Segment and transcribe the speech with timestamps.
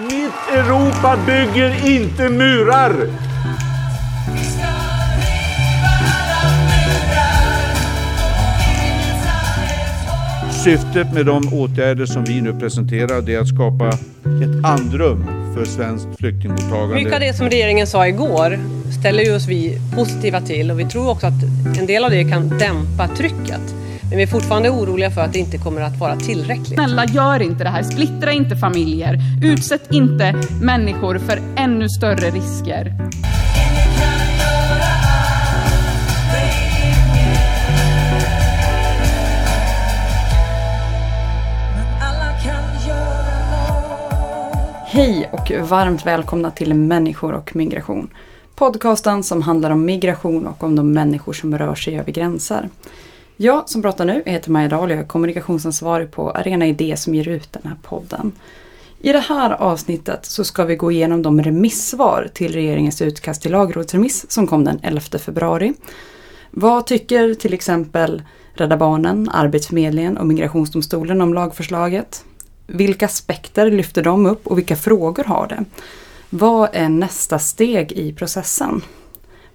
[0.00, 2.92] Mitt Europa bygger inte murar!
[10.64, 15.24] Syftet med de åtgärder som vi nu presenterar är att skapa ett andrum
[15.54, 16.94] för svenskt flyktingmottagande.
[16.94, 18.58] Mycket av det som regeringen sa igår
[19.00, 21.42] ställer ju oss vi positiva till och vi tror också att
[21.78, 23.81] en del av det kan dämpa trycket.
[24.12, 26.74] Men vi är fortfarande oroliga för att det inte kommer att vara tillräckligt.
[26.74, 27.82] Snälla, gör inte det här.
[27.82, 29.18] Splittra inte familjer.
[29.42, 32.94] Utsätt inte människor för ännu större risker.
[44.86, 48.08] Hej och varmt välkomna till Människor och migration.
[48.54, 52.68] Podcasten som handlar om migration och om de människor som rör sig över gränser.
[53.42, 57.14] Jag som pratar nu heter Maja Dahl och jag är kommunikationsansvarig på Arena Idé som
[57.14, 58.32] ger ut den här podden.
[59.00, 63.52] I det här avsnittet så ska vi gå igenom de remissvar till regeringens utkast till
[63.52, 65.74] lagrådsremiss som kom den 11 februari.
[66.50, 68.22] Vad tycker till exempel
[68.54, 72.24] Rädda Barnen, Arbetsförmedlingen och Migrationsdomstolen om lagförslaget?
[72.66, 75.64] Vilka aspekter lyfter de upp och vilka frågor har det?
[76.30, 78.82] Vad är nästa steg i processen?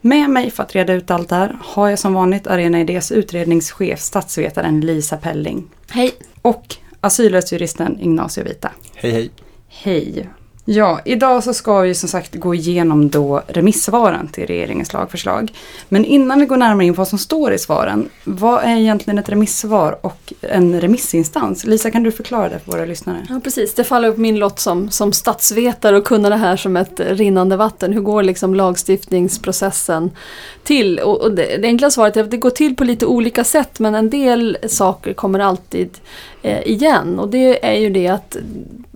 [0.02, 3.12] Med mig för att reda ut allt det här har jag som vanligt Arena Idés
[3.12, 5.68] utredningschef, statsvetaren Lisa Pelling.
[5.90, 6.12] Hej!
[6.42, 8.72] Och asylrättsjuristen Ignacio Vita.
[8.96, 9.32] Hej hej!
[9.68, 10.30] Hej!
[10.70, 15.54] Ja, idag så ska vi som sagt gå igenom då remissvaren till regeringens lagförslag.
[15.90, 19.20] Men innan vi går närmare in på vad som står i svaren, vad är egentligen
[19.20, 21.66] ett remissvar och en remissinstans?
[21.66, 23.26] Lisa, kan du förklara det för våra lyssnare?
[23.30, 26.78] Ja precis, det faller upp min lott som, som statsvetare och kunna det här som
[26.78, 27.94] ett rinnande vatten.
[27.94, 30.12] Hur går liksom lagstiftningsprocessen
[30.64, 31.00] till?
[31.00, 33.80] Och, och det, det enkla svaret är att det går till på lite olika sätt
[33.80, 35.98] men en del saker kommer alltid
[36.42, 38.38] eh, igen och det är ju det att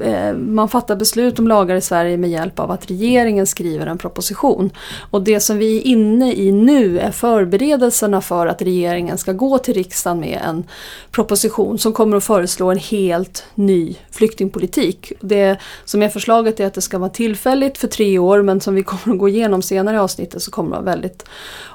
[0.02, 3.98] eh, man fattar beslut om lagar i Sverige med hjälp av att regeringen skriver en
[3.98, 4.72] proposition.
[5.12, 9.58] Och det som vi är inne i nu är förberedelserna för att regeringen ska gå
[9.58, 10.64] till riksdagen med en
[11.12, 15.14] proposition som kommer att föreslå en helt ny flyktingpolitik.
[15.20, 18.76] Det som är förslaget är att det ska vara tillfälligt för tre år men som
[18.76, 21.26] vi kommer att gå igenom senare i avsnittet så kommer det vara väldigt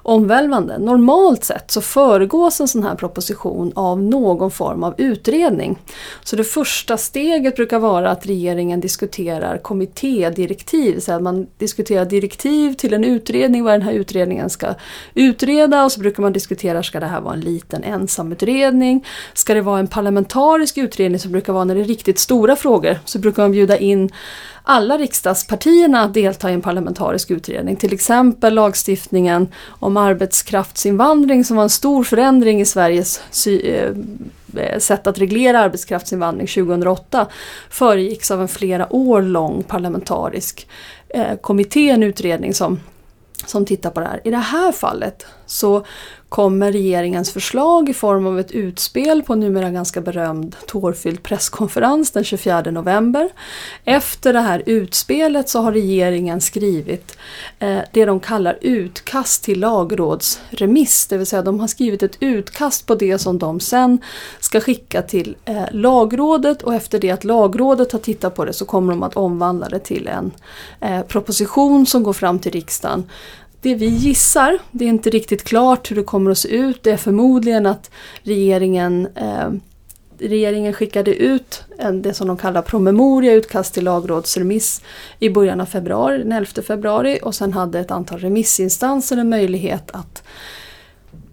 [0.02, 0.78] omvälvande.
[0.78, 5.78] Normalt sett så föregås en sån här proposition av någon form av utredning.
[6.24, 12.72] Så det första steget brukar vara att regeringen diskuterar kommittédirektiv, så att man diskuterar direktiv
[12.72, 14.74] till en utredning, vad den här utredningen ska
[15.14, 19.04] utreda och så brukar man diskutera, ska det här vara en liten ensamutredning?
[19.34, 22.98] Ska det vara en parlamentarisk utredning som brukar vara när det är riktigt stora frågor,
[23.04, 24.10] så brukar man bjuda in
[24.68, 27.76] alla riksdagspartierna att delta i en parlamentarisk utredning.
[27.76, 33.92] Till exempel lagstiftningen om arbetskraftsinvandring som var en stor förändring i Sveriges eh,
[34.56, 37.26] eh, sätt att reglera arbetskraftsinvandring 2008
[37.70, 40.68] föregicks av en flera år lång parlamentarisk
[41.08, 42.80] eh, kommitté, en utredning som
[43.46, 44.20] som tittar på det här.
[44.24, 45.84] I det här fallet så
[46.28, 52.10] kommer regeringens förslag i form av ett utspel på en numera ganska berömd tårfylld presskonferens
[52.10, 53.28] den 24 november.
[53.84, 57.18] Efter det här utspelet så har regeringen skrivit
[57.58, 62.86] eh, det de kallar utkast till lagrådsremiss, det vill säga de har skrivit ett utkast
[62.86, 64.00] på det som de sen
[64.40, 66.62] ska skicka till eh, lagrådet.
[66.62, 69.78] Och efter det att lagrådet har tittat på det så kommer de att omvandla det
[69.78, 70.30] till en
[70.80, 73.04] eh, proposition som går fram till riksdagen
[73.60, 76.90] det vi gissar, det är inte riktigt klart hur det kommer att se ut, det
[76.90, 77.90] är förmodligen att
[78.22, 79.50] regeringen eh,
[80.18, 84.82] Regeringen skickade ut en, det som de kallar promemoria, utkast till lagrådsremiss
[85.18, 89.90] i början av februari, den 11 februari och sen hade ett antal remissinstanser en möjlighet
[89.90, 90.22] att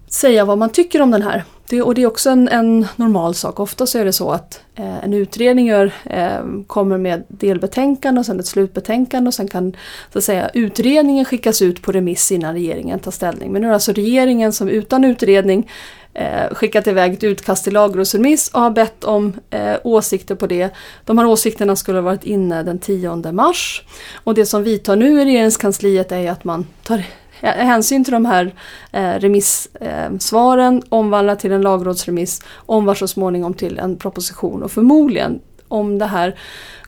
[0.08, 1.44] säga vad man tycker om den här.
[1.74, 3.60] Det, och det är också en, en normal sak.
[3.60, 8.26] Ofta så är det så att eh, en utredning gör, eh, kommer med delbetänkande och
[8.26, 9.76] sen ett slutbetänkande och sen kan
[10.12, 13.52] så att säga, utredningen skickas ut på remiss innan regeringen tar ställning.
[13.52, 15.70] Men nu är det alltså regeringen som utan utredning
[16.14, 20.70] eh, skickat iväg ett utkast till lagrådsremiss och har bett om eh, åsikter på det.
[21.06, 23.84] De här åsikterna skulle ha varit inne den 10 mars.
[24.24, 27.04] Och det som vi tar nu i regeringskansliet är att man tar
[27.52, 28.56] hänsyn till de här
[28.92, 35.40] eh, remissvaren, eh, omvandlar till en lagrådsremiss, omvandlar så småningom till en proposition och förmodligen
[35.68, 36.40] om det här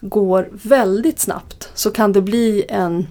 [0.01, 3.07] går väldigt snabbt så kan det bli en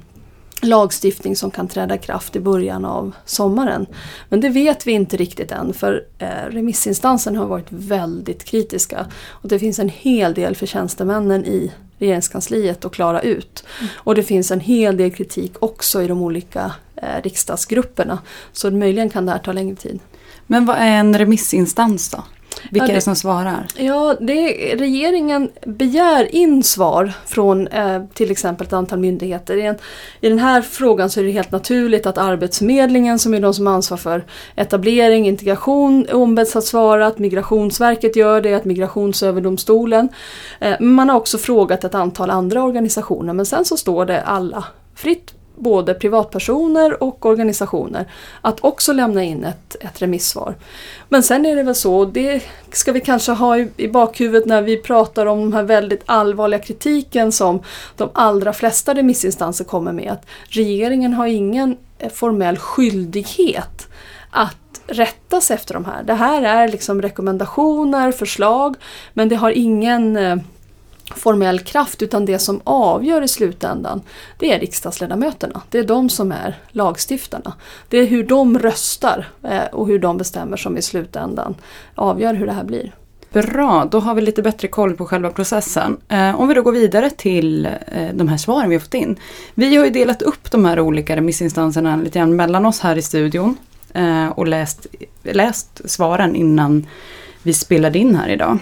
[0.64, 3.87] lagstiftning som kan träda i kraft i början av sommaren.
[4.29, 9.06] Men det vet vi inte riktigt än för eh, remissinstanserna har varit väldigt kritiska.
[9.29, 13.64] Och det finns en hel del för tjänstemännen i regeringskansliet att klara ut.
[13.81, 13.90] Mm.
[13.97, 16.73] Och det finns en hel del kritik också i de olika
[17.22, 18.18] riksdagsgrupperna.
[18.52, 20.00] Så möjligen kan det här ta längre tid.
[20.46, 22.24] Men vad är en remissinstans då?
[22.70, 23.66] Vilka Ja, är det det- som svarar?
[23.76, 24.46] Ja, det
[24.76, 29.56] regeringen begär in svar från eh, till exempel ett antal myndigheter.
[29.56, 29.76] I, en,
[30.20, 33.66] I den här frågan så är det helt naturligt att Arbetsförmedlingen som är de som
[33.66, 34.24] ansvar för
[34.56, 40.08] etablering, integration ombeds att svara, att Migrationsverket gör det, att Migrationsöverdomstolen.
[40.60, 44.64] Eh, man har också frågat ett antal andra organisationer men sen så står det alla
[44.94, 48.10] fritt både privatpersoner och organisationer
[48.40, 50.54] att också lämna in ett, ett remissvar.
[51.08, 52.42] Men sen är det väl så, och det
[52.72, 56.60] ska vi kanske ha i, i bakhuvudet när vi pratar om den här väldigt allvarliga
[56.60, 57.62] kritiken som
[57.96, 60.12] de allra flesta remissinstanser kommer med.
[60.12, 63.88] Att regeringen har ingen eh, formell skyldighet
[64.30, 64.56] att
[64.86, 66.02] rätta sig efter de här.
[66.02, 68.76] Det här är liksom rekommendationer, förslag,
[69.12, 70.36] men det har ingen eh,
[71.10, 74.02] formell kraft utan det som avgör i slutändan
[74.38, 75.62] det är riksdagsledamöterna.
[75.70, 77.52] Det är de som är lagstiftarna.
[77.88, 81.54] Det är hur de röstar eh, och hur de bestämmer som i slutändan
[81.94, 82.92] avgör hur det här blir.
[83.32, 85.96] Bra, då har vi lite bättre koll på själva processen.
[86.08, 89.16] Eh, om vi då går vidare till eh, de här svaren vi har fått in.
[89.54, 93.02] Vi har ju delat upp de här olika remissinstanserna lite grann mellan oss här i
[93.02, 93.56] studion
[94.34, 94.86] och läst,
[95.22, 96.86] läst svaren innan
[97.42, 98.58] vi spelade in här idag.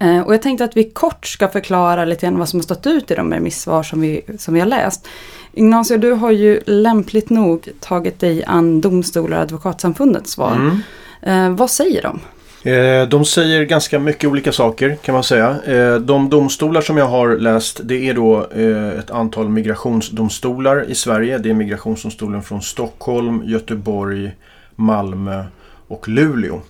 [0.00, 2.86] Eh, och jag tänkte att vi kort ska förklara lite grann vad som har stått
[2.86, 5.08] ut i de remissvar som vi, som vi har läst.
[5.52, 10.52] Ignacio, du har ju lämpligt nog tagit dig an domstolar och advokatsamfundets svar.
[10.52, 10.80] Mm.
[11.22, 12.20] Eh, vad säger de?
[12.70, 15.56] Eh, De säger ganska mycket olika saker kan man säga.
[15.64, 20.94] Eh, De domstolar som jag har läst det är då eh, ett antal migrationsdomstolar i
[20.94, 21.38] Sverige.
[21.38, 24.30] Det är migrationsdomstolen från Stockholm, Göteborg,
[24.76, 25.44] Malmö
[25.88, 26.60] och Luleå.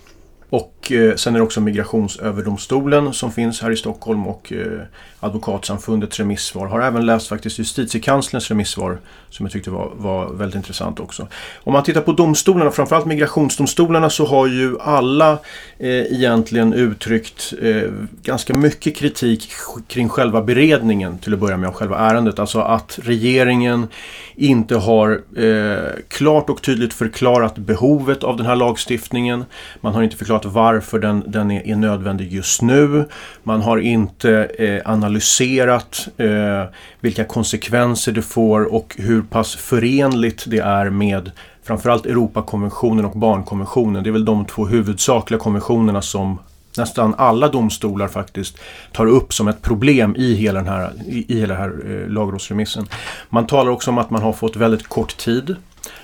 [0.49, 4.81] Och och eh, sen är det också Migrationsöverdomstolen som finns här i Stockholm och eh,
[5.19, 6.67] Advokatsamfundets remissvar.
[6.67, 8.97] Har även läst faktiskt Justitiekanslerns remissvar
[9.29, 11.27] som jag tyckte var, var väldigt intressant också.
[11.63, 15.31] Om man tittar på domstolarna, framförallt migrationsdomstolarna, så har ju alla
[15.77, 17.91] eh, egentligen uttryckt eh,
[18.23, 19.49] ganska mycket kritik
[19.87, 22.39] kring själva beredningen till att börja med av själva ärendet.
[22.39, 23.87] Alltså att regeringen
[24.35, 29.45] inte har eh, klart och tydligt förklarat behovet av den här lagstiftningen.
[29.81, 33.05] Man har inte förklarat varför den, den är, är nödvändig just nu.
[33.43, 36.63] Man har inte eh, analyserat eh,
[36.99, 41.31] vilka konsekvenser det får och hur pass förenligt det är med
[41.63, 44.03] framförallt Europakonventionen och barnkonventionen.
[44.03, 46.39] Det är väl de två huvudsakliga konventionerna som
[46.77, 48.57] nästan alla domstolar faktiskt
[48.91, 52.09] tar upp som ett problem i hela den här, i, i hela den här eh,
[52.09, 52.87] lagrådsremissen.
[53.29, 55.55] Man talar också om att man har fått väldigt kort tid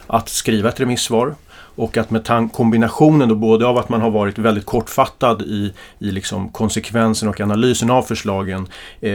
[0.07, 1.35] att skriva ett remissvar.
[1.75, 6.11] Och att med kombinationen då både av att man har varit väldigt kortfattad i, i
[6.11, 8.67] liksom konsekvensen och analysen av förslagen
[9.01, 9.11] eh,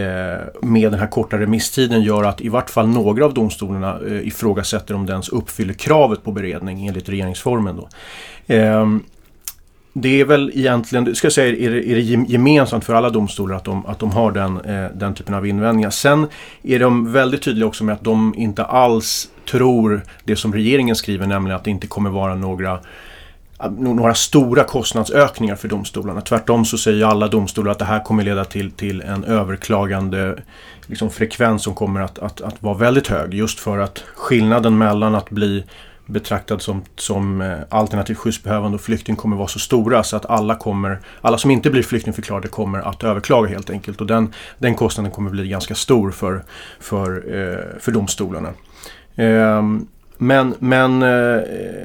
[0.63, 4.95] med den här korta remisstiden gör att i vart fall några av domstolarna eh, ifrågasätter
[4.95, 7.77] om den ens uppfyller kravet på beredning enligt regeringsformen.
[7.77, 7.89] Då.
[8.55, 8.87] Eh,
[9.93, 13.57] det är väl egentligen, ska jag säga, är det, är det gemensamt för alla domstolar
[13.57, 15.91] att de, att de har den, eh, den typen av invändningar.
[15.91, 16.27] Sen
[16.63, 21.27] är de väldigt tydliga också med att de inte alls tror det som regeringen skriver,
[21.27, 22.81] nämligen att det inte kommer vara några
[23.79, 26.21] några stora kostnadsökningar för domstolarna.
[26.21, 30.39] Tvärtom så säger alla domstolar att det här kommer leda till, till en överklagande
[30.87, 33.35] liksom, frekvens som kommer att, att, att vara väldigt hög.
[33.35, 35.65] Just för att skillnaden mellan att bli
[36.07, 40.55] betraktad som, som eh, alternativt skyddsbehövande och flykting kommer vara så stora så att alla,
[40.55, 44.01] kommer, alla som inte blir flyktingförklarade kommer att överklaga helt enkelt.
[44.01, 46.45] Och den, den kostnaden kommer bli ganska stor för,
[46.81, 48.49] för, eh, för domstolarna.
[49.19, 49.87] Ehm,
[50.19, 51.09] men men eh,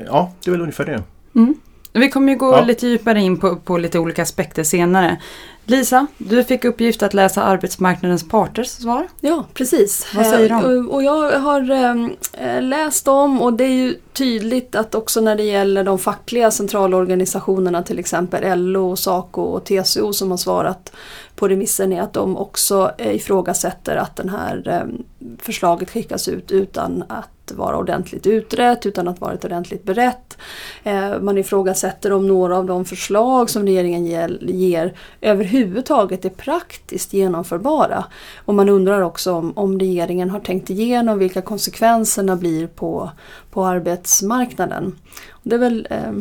[0.08, 1.04] ja, det är väl ungefär det.
[1.36, 1.56] Mm.
[1.94, 2.62] Vi kommer ju gå Ja.
[2.64, 5.18] lite djupare in på, på lite olika aspekter senare.
[5.66, 9.08] Lisa, du fick uppgift att läsa arbetsmarknadens parters svar.
[9.20, 10.08] Ja, precis.
[10.16, 10.56] Vad säger de?
[10.56, 15.22] Eh, Och, och jag har eh, läst dem och det är ju tydligt att också
[15.22, 20.92] när det gäller de fackliga centralorganisationerna till exempel LO, SACO och TCO som har svarat
[21.36, 26.52] på remissen är att de också eh, ifrågasätter att det här eh, förslaget skickas ut
[26.52, 30.38] utan att vara ordentligt utrett, utan att vara ordentligt berett.
[30.84, 37.14] Eh, man ifrågasätter om några av de förslag som regeringen ger, ger överhuvudtaget är praktiskt
[37.14, 38.06] genomförbara.
[38.46, 43.12] Och man undrar också om, om regeringen har tänkt igenom vilka konsekvenserna blir på,
[43.54, 44.96] på arbetsmarknaden.
[45.44, 46.14] Det är väl, eh,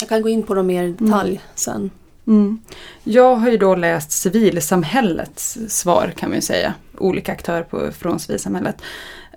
[0.00, 1.90] jag kan gå in på dem mer i detalj sen.
[2.26, 2.58] Mm.
[3.04, 6.74] Jag har ju då läst civilsamhällets svar kan man ju säga.
[6.98, 8.76] Olika aktörer på, från civilsamhället.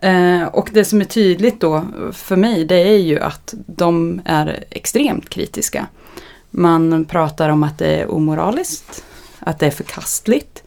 [0.02, 4.64] Eh, och det som är tydligt då för mig det är ju att de är
[4.70, 5.88] extremt kritiska.
[6.50, 9.04] Man pratar om att det är omoraliskt,
[9.40, 10.64] att det är förkastligt.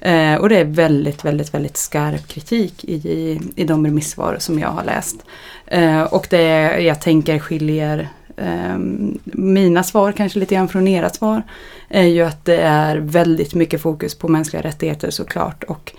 [0.00, 4.58] Eh, och det är väldigt, väldigt, väldigt skarp kritik i, i, i de remissvar som
[4.58, 5.24] jag har läst.
[5.66, 8.78] Eh, och det jag tänker skiljer eh,
[9.24, 11.42] mina svar, kanske lite grann från era svar,
[11.88, 15.92] är ju att det är väldigt mycket fokus på mänskliga rättigheter såklart och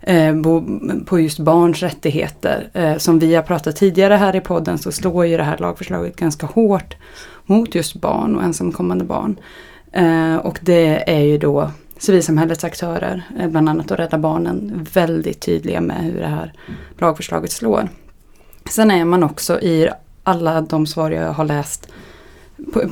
[0.00, 0.34] eh,
[1.06, 2.68] på just barns rättigheter.
[2.72, 6.16] Eh, som vi har pratat tidigare här i podden så slår ju det här lagförslaget
[6.16, 6.96] ganska hårt
[7.46, 9.36] mot just barn och ensamkommande barn.
[9.92, 11.70] Eh, och det är ju då
[12.04, 16.52] civilsamhällets aktörer, eh, bland annat att Rädda Barnen, väldigt tydliga med hur det här
[16.98, 17.88] lagförslaget slår.
[18.70, 19.88] Sen är man också i
[20.22, 21.88] alla de svar jag har läst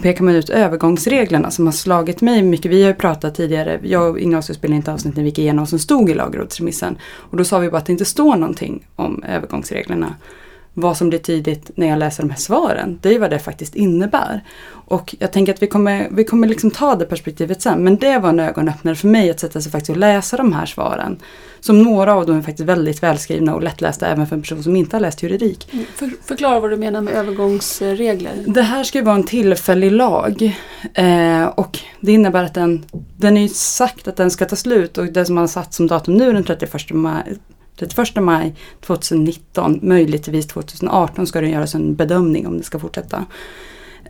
[0.02, 2.70] pekar man ut övergångsreglerna som har slagit mig mycket.
[2.70, 5.58] Vi har ju pratat tidigare, jag och Inga spelade inte avsnitt när vi gick igenom
[5.58, 6.98] vad som stod i lagrådsremissen.
[7.04, 10.14] Och då sa vi bara att det inte står någonting om övergångsreglerna
[10.74, 13.74] vad som blir tydligt när jag läser de här svaren, det är vad det faktiskt
[13.74, 14.44] innebär.
[14.92, 18.18] Och jag tänker att vi kommer, vi kommer liksom ta det perspektivet sen, men det
[18.18, 21.18] var en ögonöppnare för mig att sätta sig faktiskt och läsa de här svaren.
[21.60, 24.76] Som några av dem är faktiskt väldigt välskrivna och lättlästa även för en person som
[24.76, 25.68] inte har läst juridik.
[25.72, 28.44] Mm, för, förklara vad du menar med övergångsregler.
[28.46, 30.58] Det här ska ju vara en tillfällig lag.
[30.94, 32.84] Eh, och det innebär att den,
[33.16, 35.74] den är ju sagt att den ska ta slut och det som man har satt
[35.74, 37.38] som datum nu den 31 maj
[37.78, 43.26] 31 maj 2019, möjligtvis 2018 ska det göras en bedömning om det ska fortsätta.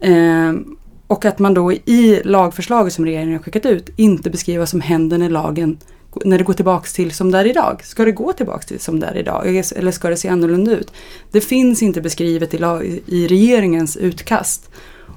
[0.01, 0.77] Ehm,
[1.07, 4.81] och att man då i lagförslaget som regeringen har skickat ut inte beskriver vad som
[4.81, 5.79] händer när lagen
[6.25, 7.81] när det går tillbaks till som det är idag.
[7.85, 10.93] Ska det gå tillbaks till som det är idag eller ska det se annorlunda ut?
[11.31, 12.59] Det finns inte beskrivet i,
[13.07, 14.71] i regeringens utkast.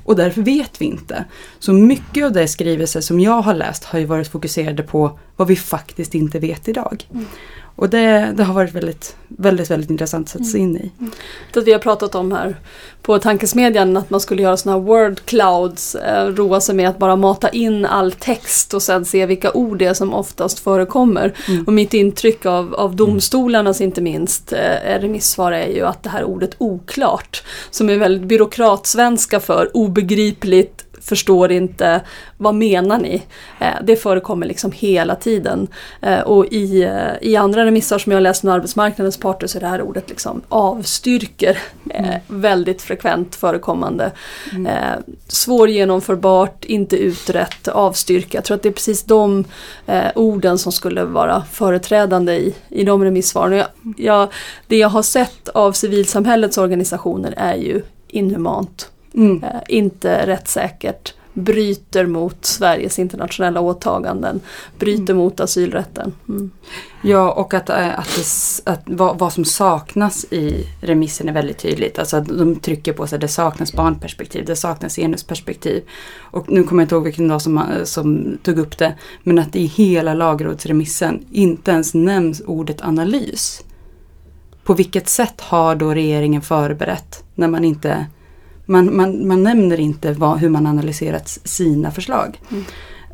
[0.06, 1.26] Och därför vet vi inte.
[1.60, 5.48] Så mycket av det skrivelser som jag har läst har ju varit fokuserade på vad
[5.48, 7.08] vi faktiskt inte vet idag.
[7.14, 7.26] Mm.
[7.76, 10.92] Och det, det har varit väldigt, väldigt, väldigt intressant att sätta sig in i.
[11.00, 11.12] Mm.
[11.54, 12.58] Det vi har pratat om här
[13.02, 16.98] på Tankesmedjan att man skulle göra sådana här word clouds, eh, roa sig med att
[16.98, 21.34] bara mata in all text och sen se vilka ord det är som oftast förekommer.
[21.48, 21.64] Mm.
[21.64, 26.24] Och mitt intryck av, av domstolarnas inte minst eh, remissvar är ju att det här
[26.24, 32.02] ordet oklart, som är väldigt byråkratsvenska för obegripligt, förstår inte,
[32.38, 33.24] vad menar ni?
[33.60, 35.68] Eh, det förekommer liksom hela tiden.
[36.02, 39.60] Eh, och i, eh, i andra remissar som jag läst med arbetsmarknadens parter så är
[39.60, 41.58] det här ordet liksom avstyrker
[41.90, 42.20] mm.
[42.28, 44.12] väldigt frekvent förekommande.
[44.54, 45.04] Mm.
[45.28, 48.38] Svårgenomförbart, inte utrett, avstyrka.
[48.38, 49.44] Jag tror att det är precis de
[50.16, 53.58] orden som skulle vara företrädande i, i de remissvaren.
[53.58, 54.30] Jag, jag,
[54.68, 59.44] det jag har sett av civilsamhällets organisationer är ju inhumant Mm.
[59.44, 64.42] Eh, inte rättssäkert, bryter mot Sveriges internationella åtaganden,
[64.80, 65.18] bryter mm.
[65.18, 66.14] mot asylrätten.
[66.30, 66.52] Mm.
[67.02, 71.58] Ja och att, eh, att, det, att vad, vad, som saknas i remissen är väldigt
[71.58, 72.00] tydligt.
[72.00, 75.84] Alltså att de trycker på att det saknas barnperspektiv, det saknas genusperspektiv.
[76.18, 78.96] Och nu kommer jag inte ihåg vilken dag som, som tog upp det.
[79.24, 83.64] Men att i hela lagrådsremissen inte ens nämns ordet analys.
[84.64, 88.06] På vilket sätt har då regeringen förberett när man inte
[88.66, 92.40] man, man, man nämner inte vad, hur man analyserat sina förslag.
[92.52, 92.64] Mm.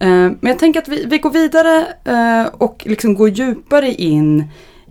[0.02, 4.44] Uh, men jag tänker att vi, vi går vidare uh, och liksom går djupare in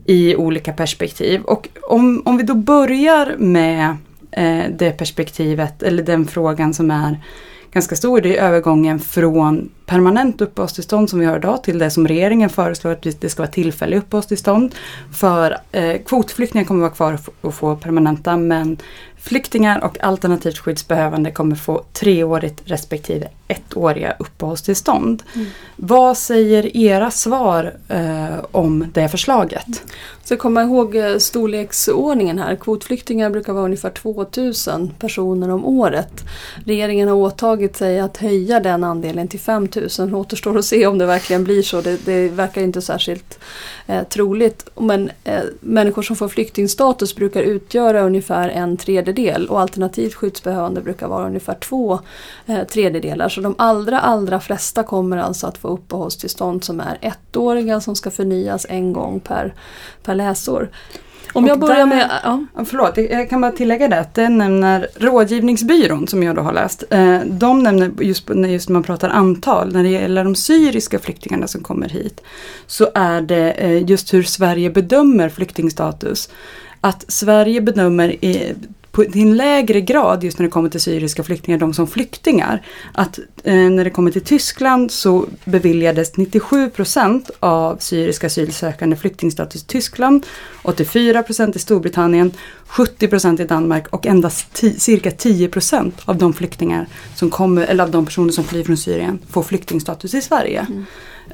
[0.07, 1.43] i olika perspektiv.
[1.43, 3.91] Och om, om vi då börjar med
[4.39, 7.19] uh, det perspektivet, eller den frågan som är
[7.73, 12.09] ganska stor, det är övergången från permanent uppehållstillstånd som vi har idag till det som
[12.09, 14.75] regeringen föreslår att det ska vara tillfälliga uppehållstillstånd.
[15.15, 18.79] För eh, kvotflyktingar kommer vara kvar och få permanenta men
[19.23, 25.23] Flyktingar och alternativt skyddsbehövande kommer få treårigt respektive ettåriga uppehållstillstånd.
[25.35, 25.47] Mm.
[25.77, 29.83] Vad säger era svar eh, om det förslaget?
[30.25, 32.57] Så komma ihåg eh, storleksordningen här.
[32.57, 36.25] Kvotflyktingar brukar vara ungefär 2000 personer om året.
[36.65, 39.41] Regeringen har åtagit sig att höja den andelen till
[39.81, 40.15] 5000.
[40.15, 41.81] Återstår att se om det verkligen blir så.
[41.81, 43.39] Det, det verkar inte särskilt
[43.87, 44.69] eh, troligt.
[44.77, 51.09] Men eh, människor som får flyktingstatus brukar utgöra ungefär en tredjedel och alternativt skyddsbehövande brukar
[51.09, 52.01] vara ungefär två
[52.47, 53.29] eh, tredjedelar.
[53.29, 58.11] Så de allra allra flesta kommer alltså att få uppehållstillstånd som är ettåriga som ska
[58.11, 59.55] förnyas en gång per,
[60.03, 60.71] per läsår.
[61.33, 62.11] Om jag börjar där, med...
[62.25, 62.65] Ja.
[62.65, 66.85] Förlåt, jag kan bara tillägga det att den nämner rådgivningsbyrån som jag då har läst.
[66.91, 71.47] Eh, de nämner just, just när man pratar antal, när det gäller de syriska flyktingarna
[71.47, 72.21] som kommer hit.
[72.67, 76.31] Så är det eh, just hur Sverige bedömer flyktingstatus.
[76.81, 78.25] Att Sverige bedömer
[78.93, 82.67] på, en lägre grad just när det kommer till syriska flyktingar, de som flyktingar.
[82.93, 89.63] Att eh, när det kommer till Tyskland så beviljades 97 procent av syriska asylsökande flyktingstatus
[89.63, 90.27] i Tyskland,
[90.63, 92.33] 84 procent i Storbritannien,
[92.67, 97.85] 70 procent i Danmark och endast cirka 10 procent av de flyktingar som kommer, eller
[97.85, 100.67] av de personer som flyr från Syrien får flyktingstatus i Sverige.
[100.71, 100.85] Mm.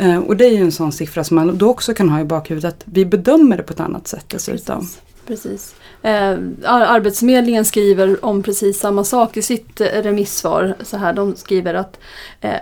[0.00, 2.25] Uh, och det är ju en sån siffra som man då också kan ha i
[2.25, 4.80] bakhuvudet att vi bedömer det på ett annat sätt dessutom.
[4.80, 5.00] Precis.
[5.26, 5.75] Precis.
[6.02, 10.74] Eh, Arbetsförmedlingen skriver om precis samma sak i sitt eh, remissvar.
[10.82, 11.98] Så här, de skriver att
[12.40, 12.60] eh,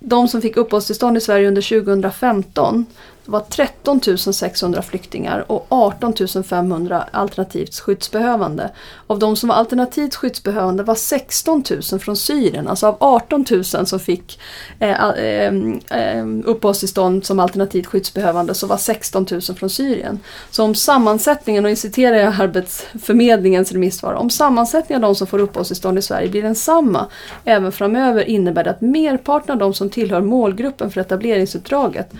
[0.00, 2.86] de som fick uppehållstillstånd i Sverige under 2015
[3.24, 4.00] det var 13
[4.32, 6.14] 600 flyktingar och 18
[6.44, 8.70] 500 alternativt skyddsbehövande.
[9.06, 12.68] Av de som var alternativt skyddsbehövande var 16 000 från Syrien.
[12.68, 14.40] Alltså av 18 000 som fick
[14.78, 15.54] eh, eh,
[15.90, 20.20] eh, uppehållstillstånd som alternativt skyddsbehövande så var 16 000 från Syrien.
[20.50, 25.38] Så om sammansättningen, och nu citerar jag Arbetsförmedlingens remissvar, om sammansättningen av de som får
[25.38, 27.06] uppehållstillstånd i Sverige blir densamma
[27.44, 32.12] även framöver innebär det att merparten av de som tillhör målgruppen för etableringsuppdraget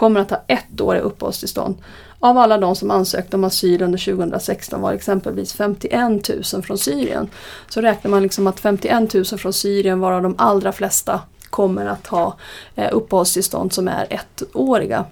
[0.00, 1.76] kommer att ha ett år i uppehållstillstånd.
[2.20, 7.28] Av alla de som ansökte om asyl under 2016 var exempelvis 51 000 från Syrien.
[7.68, 12.06] Så räknar man liksom att 51 000 från Syrien varav de allra flesta kommer att
[12.06, 12.36] ha
[12.74, 15.04] eh, uppehållstillstånd som är ettåriga.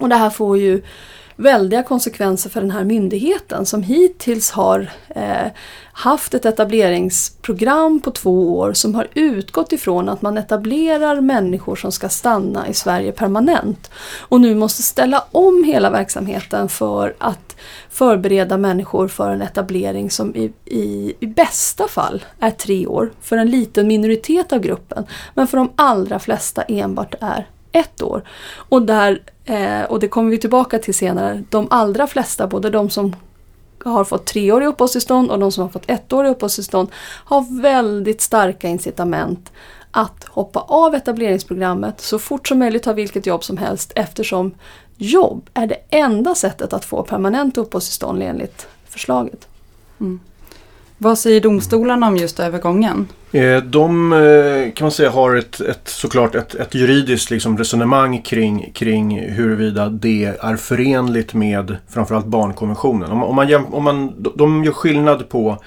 [0.00, 0.82] Och det här får ju
[1.38, 5.46] väldiga konsekvenser för den här myndigheten som hittills har eh,
[5.92, 11.92] haft ett etableringsprogram på två år som har utgått ifrån att man etablerar människor som
[11.92, 13.90] ska stanna i Sverige permanent.
[14.18, 17.56] Och nu måste ställa om hela verksamheten för att
[17.90, 23.36] förbereda människor för en etablering som i, i, i bästa fall är tre år för
[23.36, 25.06] en liten minoritet av gruppen.
[25.34, 28.22] Men för de allra flesta enbart är ett år.
[28.54, 32.90] Och, där, eh, och det kommer vi tillbaka till senare, de allra flesta, både de
[32.90, 33.16] som
[33.84, 36.88] har fått treåriga uppehållstillstånd och de som har fått ettåriga uppehållstillstånd
[37.24, 39.52] har väldigt starka incitament
[39.90, 44.54] att hoppa av etableringsprogrammet så fort som möjligt, ta vilket jobb som helst eftersom
[44.96, 49.48] jobb är det enda sättet att få permanent uppehållstillstånd enligt förslaget.
[50.00, 50.20] Mm.
[50.98, 53.08] Vad säger domstolarna om just övergången?
[53.32, 58.22] Eh, de eh, kan man säga har ett, ett såklart ett, ett juridiskt liksom resonemang
[58.22, 63.10] kring, kring huruvida det är förenligt med framförallt barnkonventionen.
[63.10, 65.58] Om, om man, om man, de gör skillnad på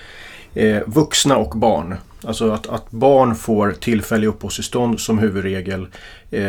[0.54, 1.96] eh, vuxna och barn.
[2.24, 5.88] Alltså att, att barn får tillfälliga uppehållstillstånd som huvudregel
[6.32, 6.42] eh,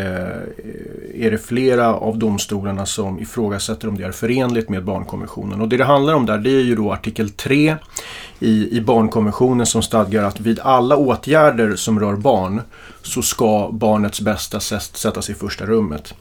[1.15, 5.61] är det flera av domstolarna som ifrågasätter om det är förenligt med barnkonventionen.
[5.61, 7.77] Och det det handlar om där det är ju då artikel 3
[8.43, 12.61] i, i barnkonventionen som stadgar att vid alla åtgärder som rör barn
[13.03, 16.15] så ska barnets bästa sättas i första rummet.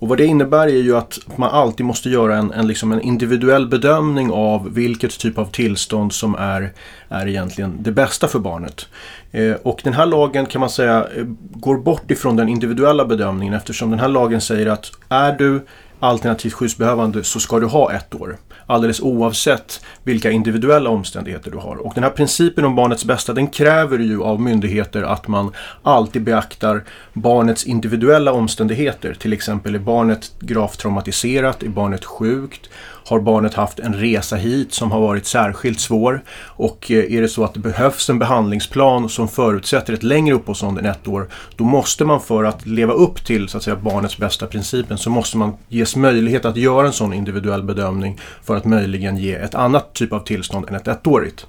[0.00, 3.00] Och vad det innebär är ju att man alltid måste göra en, en, liksom en
[3.00, 6.72] individuell bedömning av vilket typ av tillstånd som är,
[7.08, 8.86] är egentligen det bästa för barnet.
[9.32, 13.54] Eh, och den här lagen kan man säga eh, går bort ifrån den individuella bedömningen
[13.54, 15.66] eftersom den här lagen säger att är du
[16.00, 18.36] alternativt skyddsbehövande så ska du ha ett år.
[18.70, 21.76] Alldeles oavsett vilka individuella omständigheter du har.
[21.76, 25.52] Och den här principen om barnets bästa den kräver ju av myndigheter att man
[25.82, 29.14] alltid beaktar barnets individuella omständigheter.
[29.14, 32.70] Till exempel är barnet gravt traumatiserat, är barnet sjukt,
[33.10, 37.28] har barnet haft en resa hit som har varit särskilt svår och eh, är det
[37.28, 41.64] så att det behövs en behandlingsplan som förutsätter ett längre uppehållstillstånd än ett år då
[41.64, 45.36] måste man för att leva upp till så att säga, barnets bästa principen så måste
[45.36, 49.92] man ges möjlighet att göra en sån individuell bedömning för att möjligen ge ett annat
[49.92, 51.46] typ av tillstånd än ett ettårigt.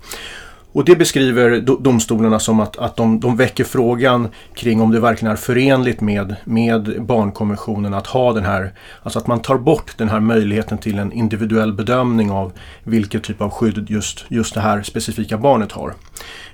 [0.74, 5.32] Och det beskriver domstolarna som att, att de, de väcker frågan kring om det verkligen
[5.32, 10.10] är förenligt med, med barnkonventionen att ha den här, alltså att man tar bort den
[10.10, 12.52] här möjligheten till en individuell bedömning av
[12.84, 15.94] vilket typ av skydd just, just det här specifika barnet har.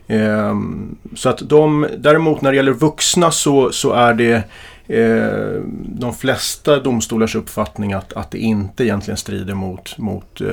[0.07, 4.43] Ehm, så att de, däremot när det gäller vuxna så, så är det
[4.87, 10.47] eh, de flesta domstolars uppfattning att, att det inte egentligen strider mot, mot eh,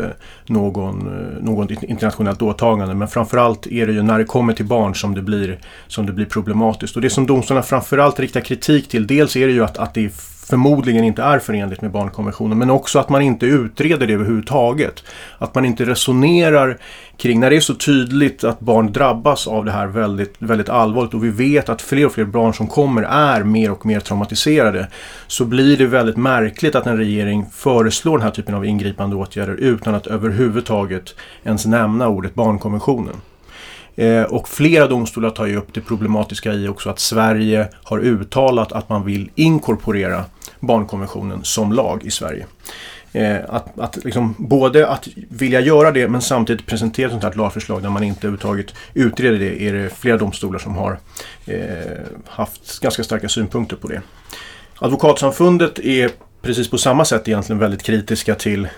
[0.47, 2.94] någon, eh, någon något internationellt åtagande.
[2.94, 6.12] Men framförallt är det ju när det kommer till barn som det blir, som det
[6.12, 6.97] blir problematiskt.
[6.97, 10.05] Och det som domstolarna framförallt riktar kritik till, dels är det ju att, att det
[10.05, 10.12] är
[10.47, 15.05] förmodligen inte är förenligt med barnkonventionen men också att man inte utreder det överhuvudtaget.
[15.39, 16.79] Att man inte resonerar
[17.17, 21.15] kring, när det är så tydligt att barn drabbas av det här väldigt, väldigt allvarligt
[21.15, 24.89] och vi vet att fler och fler barn som kommer är mer och mer traumatiserade
[25.27, 29.55] så blir det väldigt märkligt att en regering föreslår den här typen av ingripande åtgärder
[29.55, 33.15] utan att överhuvudtaget ens nämna ordet barnkonventionen.
[33.97, 38.73] Eh, och flera domstolar tar ju upp det problematiska i också att Sverige har uttalat
[38.73, 40.25] att man vill inkorporera
[40.66, 42.46] barnkonventionen som lag i Sverige.
[43.12, 47.33] Eh, att, att liksom, både att vilja göra det men samtidigt presentera ett sånt här
[47.33, 50.98] lagförslag där man inte överhuvudtaget utreder det är det flera domstolar som har
[51.46, 51.59] eh,
[52.27, 54.03] haft ganska starka synpunkter på det.
[54.79, 56.11] Advokatsamfundet är
[56.42, 58.68] precis på samma sätt egentligen väldigt kritiska till,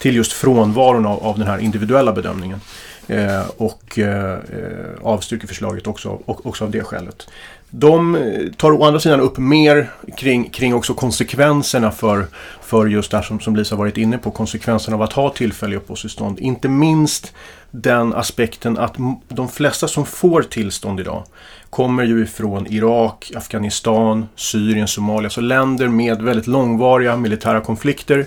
[0.00, 2.60] till just frånvaron av, av den här individuella bedömningen.
[3.06, 4.38] Eh, och eh, eh
[5.02, 7.28] avstyrker förslaget också, också av det skälet.
[7.70, 12.26] De eh, tar å andra sidan upp mer kring, kring också konsekvenserna för,
[12.70, 15.78] för just det här som, som Lisa varit inne på, konsekvenserna av att ha tillfälliga
[15.78, 16.38] uppehållstillstånd.
[16.38, 17.32] Inte minst
[17.70, 18.96] den aspekten att
[19.28, 21.24] de flesta som får tillstånd idag
[21.70, 28.26] kommer ju ifrån Irak, Afghanistan, Syrien, Somalia, alltså länder med väldigt långvariga militära konflikter.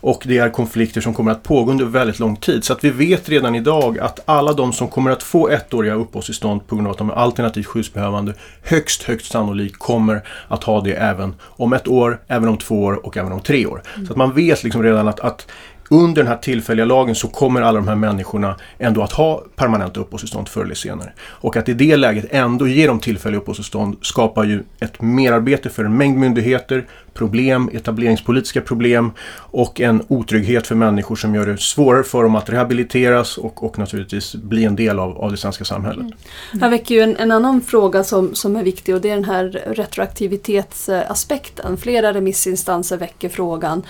[0.00, 2.64] Och det är konflikter som kommer att pågå under väldigt lång tid.
[2.64, 6.66] Så att vi vet redan idag att alla de som kommer att få ettåriga uppehållstillstånd
[6.66, 10.92] på grund av att de är alternativt skyddsbehövande högst, högst sannolikt kommer att ha det
[10.92, 13.82] även om ett år, även om två år och även om tre år.
[14.06, 15.46] Så att man vet liksom redan att, att
[15.94, 20.00] under den här tillfälliga lagen så kommer alla de här människorna ändå att ha permanenta
[20.00, 21.12] uppehållstillstånd förr eller senare.
[21.20, 25.84] Och att i det läget ändå ge dem tillfälliga uppehållstillstånd skapar ju ett merarbete för
[25.84, 32.02] en mängd myndigheter, problem, etableringspolitiska problem och en otrygghet för människor som gör det svårare
[32.02, 36.06] för dem att rehabiliteras och, och naturligtvis bli en del av, av det svenska samhället.
[36.52, 36.62] Mm.
[36.62, 39.24] Här väcker ju en, en, annan fråga som, som är viktig och det är den
[39.24, 41.76] här retroaktivitetsaspekten.
[41.76, 43.82] Flera remissinstanser väcker frågan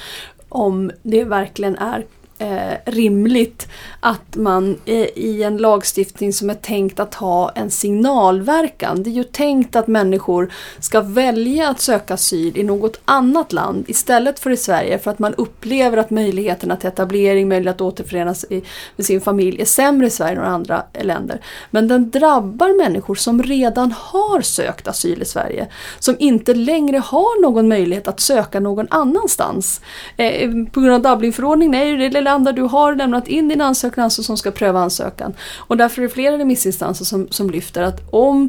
[0.54, 2.04] om det verkligen är
[2.44, 3.68] eh, rimligt
[4.00, 9.02] att man eh, i en lagstiftning som är tänkt att ha en signalverkan.
[9.02, 13.84] Det är ju tänkt att människor ska välja att söka asyl i något annat land
[13.88, 18.44] istället för i Sverige för att man upplever att möjligheterna till etablering, möjlighet att återförenas
[18.50, 18.62] i,
[18.96, 21.40] med sin familj är sämre i Sverige än i andra länder.
[21.70, 25.66] Men den drabbar människor som redan har sökt asyl i Sverige.
[25.98, 29.80] Som inte längre har någon möjlighet att söka någon annanstans.
[30.16, 34.04] Eh, på grund av Dublinförordningen är det land där du har lämnat in din ansökan
[34.04, 35.34] alltså som ska pröva ansökan.
[35.56, 38.48] Och därför är det flera remissinstanser som, som lyfter att om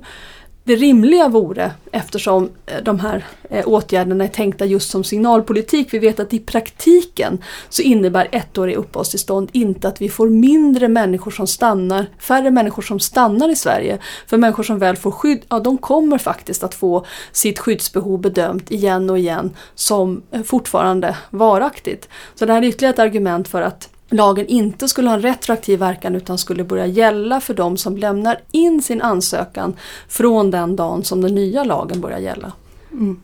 [0.66, 6.00] det rimliga vore, eftersom eh, de här eh, åtgärderna är tänkta just som signalpolitik, vi
[6.00, 11.48] vet att i praktiken så innebär ettåriga uppehållstillstånd inte att vi får mindre människor som
[11.48, 14.00] stannar, färre människor som stannar i Sverige.
[14.28, 18.72] För människor som väl får skydd, ja de kommer faktiskt att få sitt skyddsbehov bedömt
[18.72, 22.10] igen och igen som eh, fortfarande varaktigt.
[22.36, 25.80] Så det här är ytterligare ett argument för att lagen inte skulle ha en retroaktiv
[25.80, 29.76] verkan utan skulle börja gälla för de som lämnar in sin ansökan
[30.08, 32.52] från den dagen som den nya lagen börjar gälla.
[32.92, 33.22] Mm.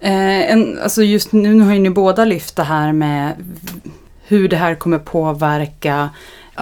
[0.00, 3.34] Eh, en, alltså just nu, nu har ju ni båda lyft det här med
[4.26, 6.10] hur det här kommer påverka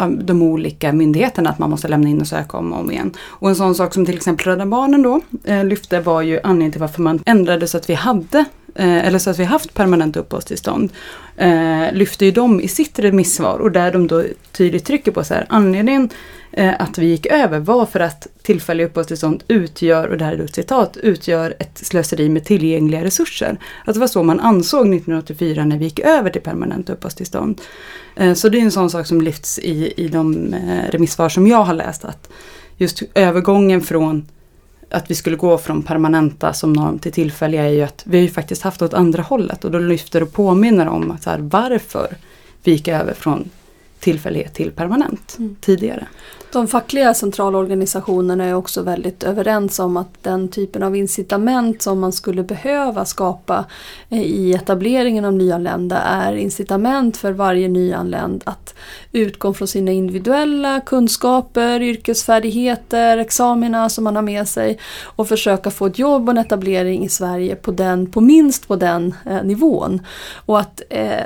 [0.06, 3.12] de olika myndigheterna att man måste lämna in och söka om och om igen.
[3.20, 6.72] Och en sån sak som till exempel Rädda Barnen då eh, lyfte var ju anledningen
[6.72, 8.44] till varför man ändrade så att vi hade
[8.78, 10.92] eh, eller så att vi haft permanent uppehållstillstånd,
[11.36, 15.34] eh, lyfter ju de i sitt remissvar och där de då tydligt trycker på så
[15.34, 16.10] här, anledningen
[16.52, 20.44] eh, att vi gick över var för att tillfälliga uppehållstillstånd utgör, och det här är
[20.44, 23.58] ett citat, utgör ett slöseri med tillgängliga resurser.
[23.84, 27.60] Att det var så man ansåg 1984 när vi gick över till permanent uppehållstillstånd.
[28.16, 31.46] Eh, så det är en sån sak som lyfts i, i de eh, remissvar som
[31.46, 32.30] jag har läst, att
[32.76, 34.26] just övergången från
[34.90, 38.22] att vi skulle gå från permanenta som norm till tillfälliga är ju att vi har
[38.22, 39.64] ju faktiskt haft åt andra hållet.
[39.64, 42.16] Och då lyfter och påminner om att så här, varför
[42.62, 43.50] vi gick över från
[44.00, 45.56] tillfällighet till permanent mm.
[45.60, 46.06] tidigare.
[46.52, 52.12] De fackliga centralorganisationerna är också väldigt överens om att den typen av incitament som man
[52.12, 53.64] skulle behöva skapa
[54.08, 58.74] eh, i etableringen av nyanlända är incitament för varje nyanländ att
[59.12, 65.86] utgå från sina individuella kunskaper, yrkesfärdigheter, examina som man har med sig och försöka få
[65.86, 70.00] ett jobb och en etablering i Sverige på, den, på minst på den eh, nivån.
[70.46, 71.24] Och att eh,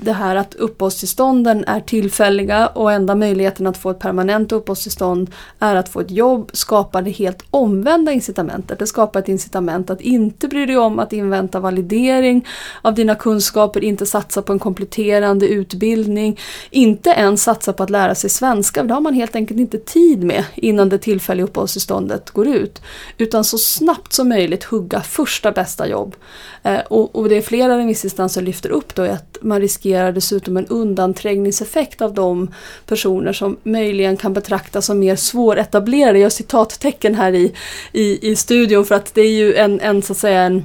[0.00, 5.76] det här att uppehållstillstånden är tillfälliga och enda möjligheten att få ett permanent uppehållstillstånd är
[5.76, 8.78] att få ett jobb skapar det helt omvända incitamentet.
[8.78, 12.46] Det skapar ett incitament att inte bry dig om att invänta validering
[12.82, 18.14] av dina kunskaper, inte satsa på en kompletterande utbildning, inte ens satsa på att lära
[18.14, 22.30] sig svenska, för det har man helt enkelt inte tid med innan det tillfälliga uppehållstillståndet
[22.30, 22.82] går ut.
[23.18, 26.16] Utan så snabbt som möjligt hugga första bästa jobb.
[26.62, 30.66] Eh, och, och det är flera remissinstanser lyfter upp då att man riskerar dessutom en
[30.66, 32.54] undanträngningseffekt av de
[32.86, 36.18] personer som möjligen kan betraktas som mer svåretablerade.
[36.18, 37.54] Jag har citattecken här i,
[37.92, 40.64] i, i studion för att det är ju en, en så att säga en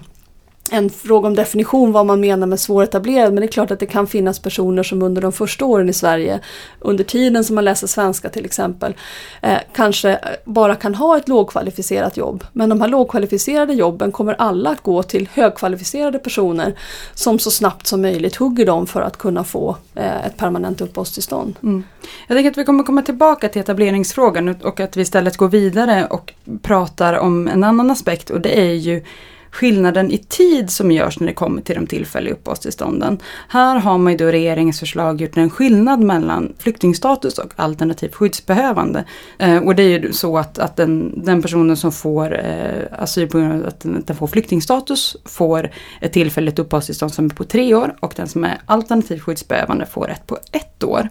[0.71, 3.86] en fråga om definition vad man menar med svåretablerad men det är klart att det
[3.86, 6.39] kan finnas personer som under de första åren i Sverige,
[6.79, 8.93] under tiden som man läser svenska till exempel,
[9.41, 12.43] eh, kanske bara kan ha ett lågkvalificerat jobb.
[12.53, 16.73] Men de här lågkvalificerade jobben kommer alla att gå till högkvalificerade personer
[17.13, 21.55] som så snabbt som möjligt hugger dem för att kunna få eh, ett permanent uppehållstillstånd.
[21.63, 21.84] Mm.
[22.27, 26.08] Jag tänker att vi kommer komma tillbaka till etableringsfrågan och att vi istället går vidare
[26.10, 29.03] och pratar om en annan aspekt och det är ju
[29.52, 33.20] skillnaden i tid som görs när det kommer till de tillfälliga uppehållstillstånden.
[33.48, 39.04] Här har man ju då regeringens förslag gjort en skillnad mellan flyktingstatus och alternativt skyddsbehövande.
[39.38, 43.28] Eh, och det är ju så att, att den, den personen som får eh, asyl
[43.28, 45.70] på grund av att den, den får flyktingstatus får
[46.02, 50.10] ett tillfälligt uppehållstillstånd som är på tre år och den som är alternativt skyddsbehövande får
[50.10, 51.10] ett på ett år.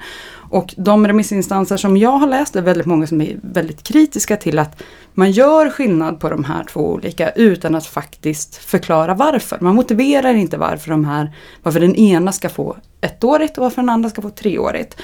[0.50, 4.58] Och de remissinstanser som jag har läst är väldigt många som är väldigt kritiska till
[4.58, 4.82] att
[5.14, 9.58] man gör skillnad på de här två olika utan att faktiskt förklara varför.
[9.61, 11.32] Man motiverar inte varför, de här,
[11.62, 14.96] varför den ena ska få ettårigt och varför den andra ska få treårigt.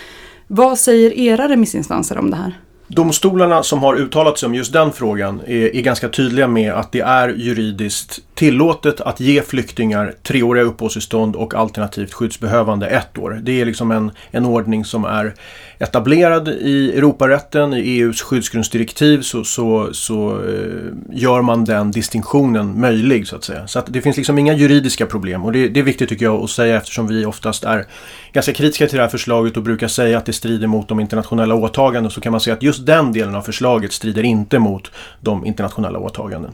[0.46, 2.58] Vad säger era remissinstanser om det här?
[2.88, 6.92] Domstolarna som har uttalat sig om just den frågan är, är, ganska tydliga med att
[6.92, 13.40] det är juridiskt tillåtet att ge flyktingar treåriga uppehållstillstånd och alternativt skyddsbehövande ett år.
[13.42, 15.34] Det är liksom en, en ordning som är
[15.78, 23.28] etablerad i Europarätten, i EUs skyddsgrundsdirektiv så, så, så eh, gör man den distinktionen möjlig
[23.28, 23.66] så att säga.
[23.66, 26.44] Så att det finns liksom inga juridiska problem och det, det är viktigt tycker jag
[26.44, 27.86] att säga eftersom vi oftast är
[28.32, 31.54] ganska kritiska till det här förslaget och brukar säga att det strider mot de internationella
[31.54, 34.90] åtagandena så kan man säga att just Just den delen av förslaget strider inte mot
[35.20, 36.52] de internationella åtaganden.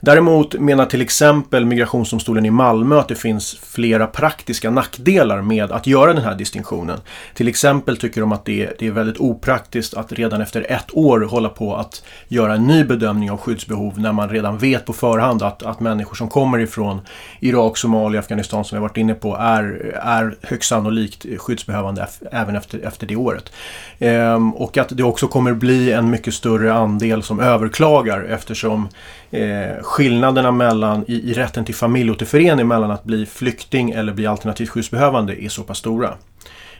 [0.00, 5.86] Däremot menar till exempel Migrationsdomstolen i Malmö att det finns flera praktiska nackdelar med att
[5.86, 6.98] göra den här distinktionen.
[7.34, 11.20] Till exempel tycker de att det, det är väldigt opraktiskt att redan efter ett år
[11.20, 15.42] hålla på att göra en ny bedömning av skyddsbehov när man redan vet på förhand
[15.42, 17.00] att, att människor som kommer ifrån
[17.40, 22.86] Irak, Somalia, Afghanistan som vi varit inne på är, är högst sannolikt skyddsbehövande även efter,
[22.86, 23.52] efter det året.
[23.98, 28.88] Ehm, och att det också kommer bli en mycket större andel som överklagar eftersom
[29.30, 34.68] eh, skillnaderna mellan, i, i rätten till familjeåterförening mellan att bli flykting eller bli alternativt
[34.68, 36.14] skyddsbehövande är så pass stora.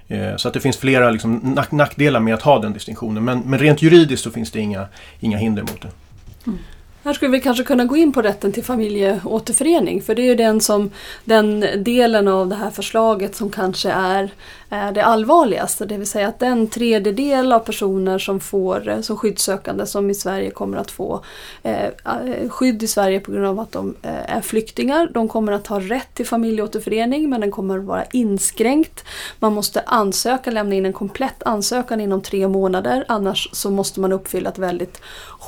[0.09, 3.25] Eh, så att det finns flera liksom, nackdelar med att ha den distinktionen.
[3.25, 4.87] Men, men rent juridiskt så finns det inga,
[5.21, 5.91] inga hinder mot det.
[6.47, 6.59] Mm.
[7.05, 10.35] Här skulle vi kanske kunna gå in på rätten till familjeåterförening för det är ju
[10.35, 10.91] den, som,
[11.25, 14.33] den delen av det här förslaget som kanske är
[14.73, 15.85] är det allvarligaste.
[15.85, 20.51] Det vill säga att den tredjedel av personer som får som skyddssökande som i Sverige
[20.51, 21.25] kommer att få
[21.63, 21.91] eh,
[22.49, 25.09] skydd i Sverige på grund av att de eh, är flyktingar.
[25.15, 29.05] De kommer att ha rätt till familjeåterförening men den kommer att vara inskränkt.
[29.39, 34.13] Man måste ansöka, lämna in en komplett ansökan inom tre månader annars så måste man
[34.13, 35.01] uppfylla ett väldigt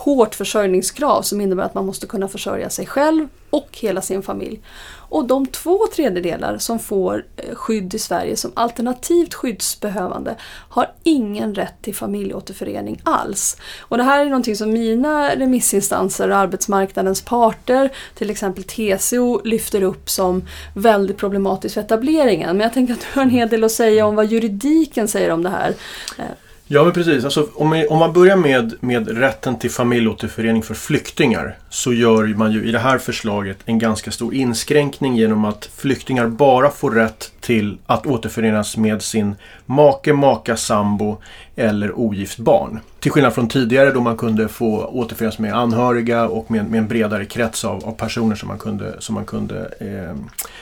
[0.05, 4.61] hårt försörjningskrav som innebär att man måste kunna försörja sig själv och hela sin familj.
[5.09, 10.37] Och de två tredjedelar som får eh, skydd i Sverige som alternativt skyddsbehövande
[10.69, 13.57] har ingen rätt till familjeåterförening alls.
[13.81, 19.83] Och det här är någonting som mina remissinstanser och arbetsmarknadens parter, till exempel TCO, lyfter
[19.83, 22.57] upp som väldigt problematiskt för etableringen.
[22.57, 25.31] Men jag tänker att du har en hel del att säga om vad juridiken säger
[25.31, 25.75] om det här.
[26.19, 26.25] Eh,
[26.67, 27.25] Ja men precis.
[27.25, 32.27] Alltså, om, vi, om man börjar med, med rätten till familjeåterförening för flyktingar så gör
[32.27, 36.91] man ju i det här förslaget en ganska stor inskränkning genom att flyktingar bara får
[36.91, 39.35] rätt till att återförenas med sin
[39.67, 41.17] make, maka, sambo
[41.57, 42.81] eller ogift barn.
[43.01, 46.89] Till skillnad från tidigare då man kunde få återförenas med anhöriga och med, med en
[46.89, 50.17] bredare krets av, av, personer som man kunde, som man kunde eh,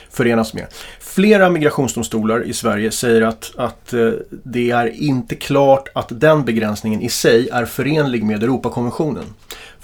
[0.09, 0.65] förenas med.
[0.99, 7.01] Flera migrationsdomstolar i Sverige säger att, att eh, det är inte klart att den begränsningen
[7.01, 9.25] i sig är förenlig med Europakonventionen.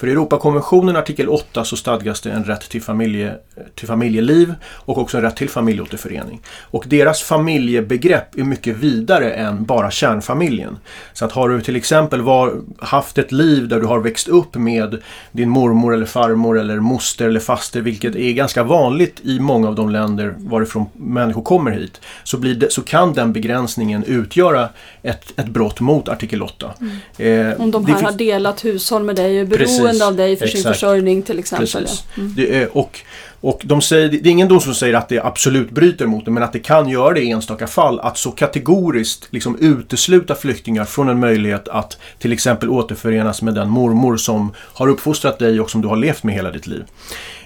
[0.00, 3.34] För i Europakonventionen artikel 8 så stadgas det en rätt till, familje,
[3.74, 6.40] till familjeliv och också en rätt till familjeåterförening.
[6.60, 10.78] Och deras familjebegrepp är mycket vidare än bara kärnfamiljen.
[11.12, 14.54] Så att har du till exempel var, haft ett liv där du har växt upp
[14.54, 14.98] med
[15.32, 19.74] din mormor eller farmor eller moster eller faster, vilket är ganska vanligt i många av
[19.74, 24.68] de länder varifrån människor kommer hit, så, det, så kan den begränsningen utgöra
[25.02, 26.74] ett, ett brott mot artikel 8.
[26.80, 27.50] Mm.
[27.50, 29.58] Eh, Om de här har delat hushåll med dig och är
[29.98, 30.62] beroende av dig för Exakt.
[30.62, 31.86] sin försörjning till exempel.
[32.16, 32.34] Mm.
[32.36, 33.00] Det är, och
[33.42, 36.30] och de säger, det är ingen dom som säger att det absolut bryter mot det
[36.30, 38.00] men att det kan göra det i enstaka fall.
[38.00, 43.70] Att så kategoriskt liksom utesluta flyktingar från en möjlighet att till exempel återförenas med den
[43.70, 46.84] mormor som har uppfostrat dig och som du har levt med hela ditt liv.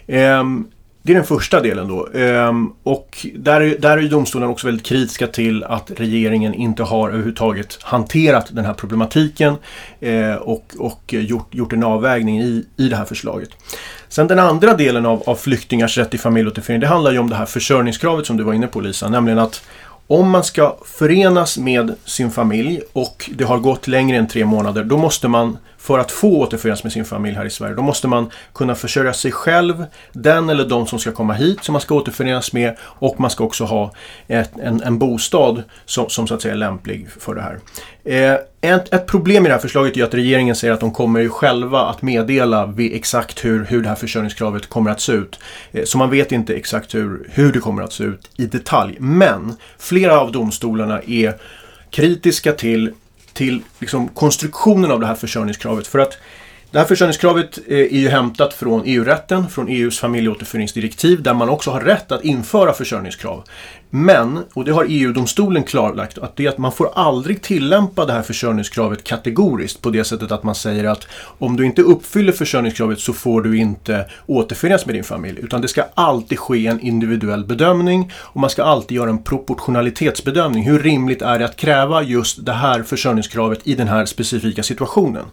[0.07, 0.69] Um,
[1.07, 2.09] det är den första delen då.
[2.15, 7.09] Ehm, och där, är, där är domstolen också väldigt kritiska till att regeringen inte har
[7.09, 9.55] överhuvudtaget hanterat den här problematiken
[10.01, 13.51] eh, och, och gjort, gjort en avvägning i, i det här förslaget.
[14.09, 17.37] Sen den andra delen av, av flyktingars rätt till familjeåterförening, det handlar ju om det
[17.37, 19.63] här försörjningskravet som du var inne på Lisa, nämligen att
[20.07, 24.85] om man ska förenas med sin familj och det har gått längre än tre månader,
[24.85, 27.75] då måste man för att få återförenas med sin familj här i Sverige.
[27.75, 31.73] Då måste man kunna försörja sig själv, den eller de som ska komma hit som
[31.73, 33.93] man ska återförenas med och man ska också ha
[34.29, 37.59] ett, en, en bostad som, som så att säga är lämplig för det här.
[38.05, 38.39] Eh,
[38.75, 41.29] ett, ett, problem i det här förslaget är att regeringen säger att de kommer ju
[41.29, 45.41] själva att meddela exakt hur, hur det här försörjningskravet kommer att se ut.
[45.73, 48.97] Eh, så man vet inte exakt hur, hur det kommer att se ut i detalj.
[49.01, 51.35] Men flera av domstolarna är
[51.91, 52.93] kritiska till,
[53.35, 55.87] till liksom konstruktionen av det här försörjningskravet.
[55.87, 56.19] För att
[56.71, 61.71] det här försörjningskravet eh, är ju hämtat från EU-rätten, från EUs familjeåterföreningsdirektiv där man också
[61.71, 63.45] har rätt att införa försörjningskrav.
[63.97, 68.13] Men, och det har EU-domstolen klarlagt, att det är att man får aldrig tillämpa det
[68.13, 71.07] här försörjningskravet kategoriskt på det sättet att man säger att
[71.39, 75.41] om du inte uppfyller försörjningskravet så får du inte återförenas med din familj.
[75.43, 80.65] Utan det ska alltid ske en individuell bedömning och man ska alltid göra en proportionalitetsbedömning.
[80.65, 85.25] Hur rimligt är det att kräva just det här försörjningskravet i den här specifika situationen?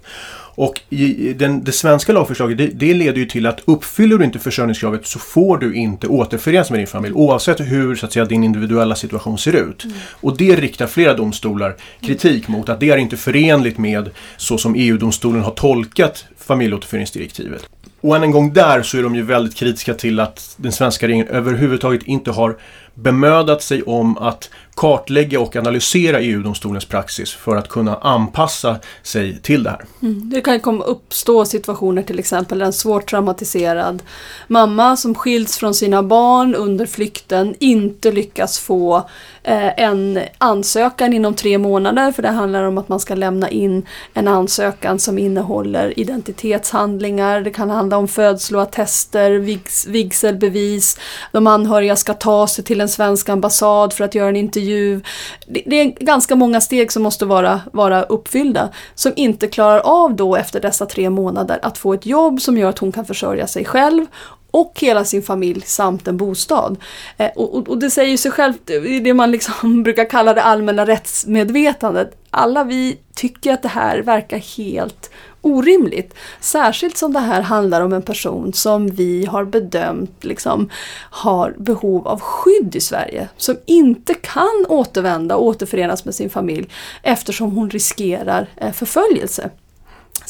[0.56, 4.39] Och i den, det svenska lagförslaget det, det, leder ju till att uppfyller du inte
[4.39, 8.43] försörjningskravet så får du inte återförenas med din familj oavsett hur så att säga, din
[8.55, 9.83] individuella situation ser ut.
[9.83, 9.97] Mm.
[10.21, 14.75] Och det riktar flera domstolar kritik mot att det är inte förenligt med så som
[14.75, 17.69] EU-domstolen har tolkat familjeåterföreningsdirektivet.
[18.01, 21.07] Och än en gång där så är de ju väldigt kritiska till att den svenska
[21.07, 22.57] regeringen överhuvudtaget inte har
[22.93, 29.63] bemödat sig om att kartlägga och analysera EU-domstolens praxis för att kunna anpassa sig till
[29.63, 29.86] det här.
[30.01, 30.30] Mm.
[30.30, 34.04] Det kan komma uppstå situationer till exempel en svårt traumatiserad
[34.47, 38.97] mamma som skilts från sina barn under flykten inte lyckas få
[39.43, 43.86] eh, en ansökan inom tre månader för det handlar om att man ska lämna in
[44.13, 50.97] en ansökan som innehåller identitetshandlingar, det kan handla om födsloattester, vigs, vigselbevis,
[51.32, 55.02] de anhöriga ska ta sig till en svensk ambassad för att göra en intervju.
[55.48, 60.15] Det, det, är ganska många steg som måste vara, vara uppfyllda som inte klarar av
[60.15, 63.48] då efter dessa tre månader att få ett jobb som gör att hon kan försörja
[63.48, 64.06] sig själv
[64.52, 66.78] och hela sin familj samt en bostad.
[67.17, 68.62] Eh, och, och, och, det säger sig självt,
[69.04, 72.17] det man liksom brukar kalla det allmänna rättsmedvetandet.
[72.30, 76.13] Alla vi tycker att det här verkar helt orimligt.
[76.39, 80.69] Särskilt som det här handlar om en person som vi har bedömt liksom,
[81.10, 83.30] har behov av skydd i Sverige.
[83.38, 86.69] Som inte kan återvända och återförenas med sin familj
[87.01, 89.49] eftersom hon riskerar eh, förföljelse.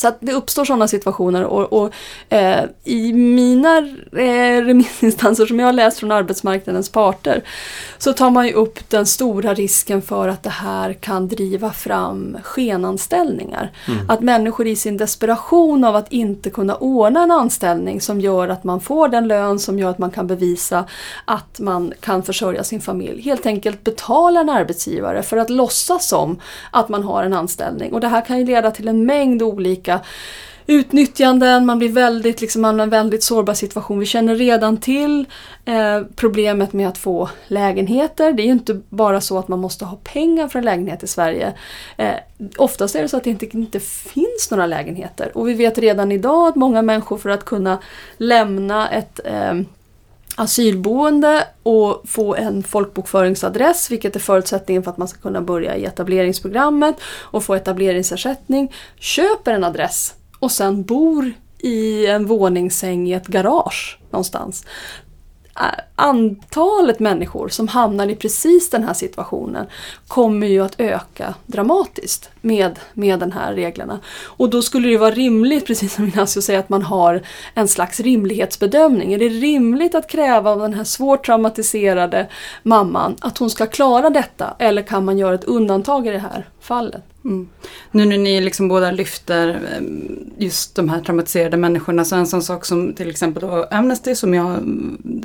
[0.02, 1.94] Så att det uppstår sådana situationer och, och
[2.30, 3.78] eh, i mina
[4.12, 7.44] eh, remissinstanser som jag har läst från arbetsmarknadens parter
[7.98, 12.38] så tar man ju upp den stora risken för att det här kan driva fram
[12.44, 13.72] skenanställningar.
[13.88, 14.10] Mm.
[14.10, 18.64] Att människor i sin desperation av att inte kunna ordna en anställning som gör att
[18.64, 20.86] man får den lön som gör att man kan bevisa
[21.26, 23.22] att man kan försörja sin familj.
[23.22, 26.40] Helt enkelt betala en arbetsgivare för att låtsas som
[26.72, 27.94] att man har en anställning.
[27.94, 30.00] Och det här kan ju leda till en mängd olika olika
[30.68, 34.00] utnyttjanden, man blir väldigt, liksom, man har en väldigt sårbar situation.
[34.00, 35.26] Vi känner redan till
[35.66, 38.34] eh, problemet med att få lägenheter.
[38.34, 41.08] Det är ju inte bara så att man måste ha pengar för en lägenhet i
[41.08, 41.54] Sverige.
[41.98, 42.14] Eh,
[42.58, 46.12] oftast är det så att det inte, inte finns några lägenheter och vi vet redan
[46.12, 47.80] idag att många människor för att kunna
[48.18, 49.54] lämna ett eh,
[50.42, 55.86] asylboende och få en folkbokföringsadress, vilket är förutsättningen för att man ska kunna börja i
[55.86, 63.28] etableringsprogrammet och få etableringsersättning, köper en adress och sen bor i en våningssäng i ett
[63.28, 64.66] garage någonstans
[65.96, 69.68] antalet människor som hamnar i precis den här situationen
[70.08, 74.00] kommer ju att öka dramatiskt med, med de här reglerna.
[74.24, 77.22] Och då skulle det vara rimligt, precis som Ignacio säger, att man har
[77.54, 79.14] en slags rimlighetsbedömning.
[79.14, 82.28] Är det rimligt att kräva av den här svårt traumatiserade
[82.64, 84.56] mamman att hon ska klara detta?
[84.60, 87.11] Eller kan man göra ett undantag i det här fallet?
[87.26, 87.50] Mm.
[87.92, 92.42] Nu när ni liksom båda lyfter ehm, just de här traumatiserade människorna så en sån
[92.42, 94.60] sak som till exempel då Amnesty som jag,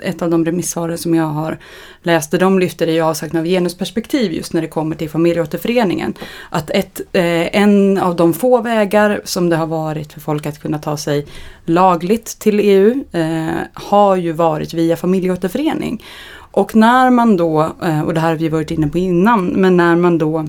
[0.02, 1.58] ett av de remissvaren som jag har
[2.02, 6.14] läst, de lyfter i avsaknad av genusperspektiv just när det kommer till familjeåterföreningen.
[6.50, 10.62] Att ett, eh, en av de få vägar som det har varit för folk att
[10.62, 11.26] kunna ta sig
[11.64, 16.04] lagligt till EU eh, har ju varit via familjeåterförening.
[16.50, 19.76] Och när man då, eh, och det här har vi varit inne på innan, men
[19.76, 20.46] när man då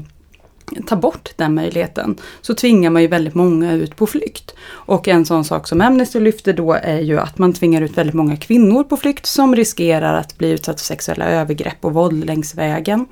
[0.88, 4.56] ta bort den möjligheten så tvingar man ju väldigt många ut på flykt.
[4.70, 8.16] Och en sån sak som Amnesty lyfter då är ju att man tvingar ut väldigt
[8.16, 12.56] många kvinnor på flykt som riskerar att bli utsatta för sexuella övergrepp och våld längs
[12.56, 13.06] vägen.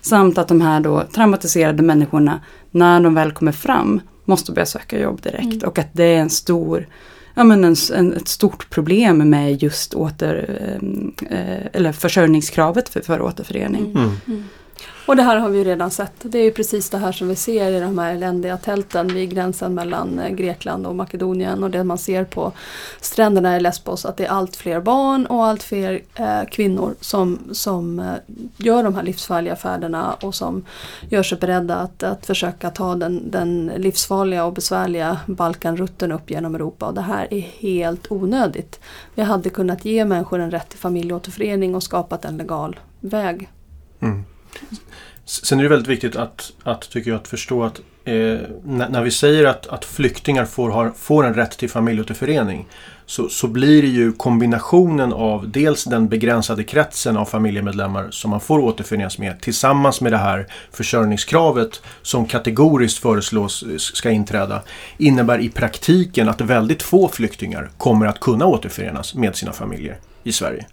[0.00, 2.40] Samt att de här då traumatiserade människorna,
[2.70, 5.44] när de väl kommer fram, måste börja söka jobb direkt.
[5.44, 5.68] Mm.
[5.68, 6.86] Och att det är en stor
[7.34, 10.58] ja, men en, en, ett stort problem med just åter,
[11.30, 13.84] eh, eller försörjningskravet för, för återförening.
[13.84, 14.10] Mm.
[14.26, 14.44] Mm.
[15.06, 16.12] Och det här har vi ju redan sett.
[16.22, 19.30] Det är ju precis det här som vi ser i de här eländiga tälten vid
[19.30, 22.52] gränsen mellan eh, Grekland och Makedonien och det man ser på
[23.00, 27.38] stränderna i Lesbos att det är allt fler barn och allt fler eh, kvinnor som,
[27.52, 28.14] som eh,
[28.56, 30.64] gör de här livsfarliga färderna och som
[31.10, 36.54] gör sig beredda att, att försöka ta den, den livsfarliga och besvärliga Balkanrutten upp genom
[36.54, 38.80] Europa och det här är helt onödigt.
[39.14, 43.48] Vi hade kunnat ge människor en rätt till familjeåterförening och skapat en legal väg.
[44.00, 44.24] Mm.
[45.24, 48.14] Sen är det väldigt viktigt att, att, tycker jag, att förstå att eh,
[48.64, 52.66] när, när, vi säger att, att flyktingar får, har, får en rätt till familjeåterförening
[53.06, 58.40] så, så blir det ju kombinationen av dels den begränsade kretsen av familjemedlemmar som man
[58.40, 64.62] får återförenas med tillsammans med det här försörjningskravet som kategoriskt föreslås ska inträda
[64.98, 70.32] innebär i praktiken att väldigt få flyktingar kommer att kunna återförenas med sina familjer i
[70.32, 70.66] Sverige.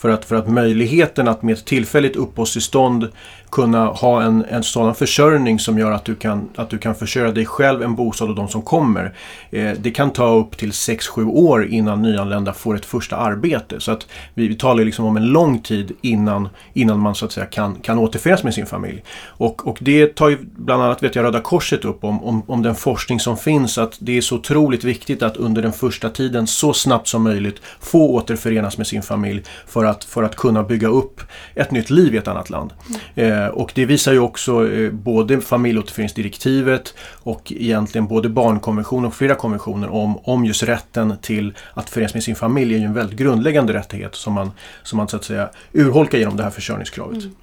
[0.00, 3.08] För att, för att möjligheten att med ett tillfälligt uppehållstillstånd
[3.50, 7.32] kunna ha en, en sådan försörjning som gör att du kan, att du kan försörja
[7.32, 9.14] dig själv, en bostad och de som kommer.
[9.50, 13.80] Eh, det kan ta upp till 6-7 år innan nyanlända får ett första arbete.
[13.80, 17.32] Så att vi, vi talar liksom om en lång tid innan, innan man så att
[17.32, 19.02] säga kan, kan återförenas med sin familj.
[19.26, 22.62] Och, och det tar ju bland annat vet jag, Röda Korset upp om, om, om
[22.62, 26.46] den forskning som finns att det är så otroligt viktigt att under den första tiden
[26.46, 30.88] så snabbt som möjligt få återförenas med sin familj för att, för att kunna bygga
[30.88, 31.20] upp
[31.54, 32.72] ett nytt liv i ett annat land.
[33.16, 33.32] Mm.
[33.32, 39.14] Eh, Eh, och det visar ju också eh, både familjeåterföreningsdirektivet och egentligen både barnkonventionen och
[39.14, 42.94] flera konventioner om, om just rätten till att förenas med sin familj är ju en
[42.94, 44.50] väldigt grundläggande rättighet som man,
[44.82, 47.22] som man så att säga urholkar genom det här försörjningskravet.
[47.22, 47.36] Mm.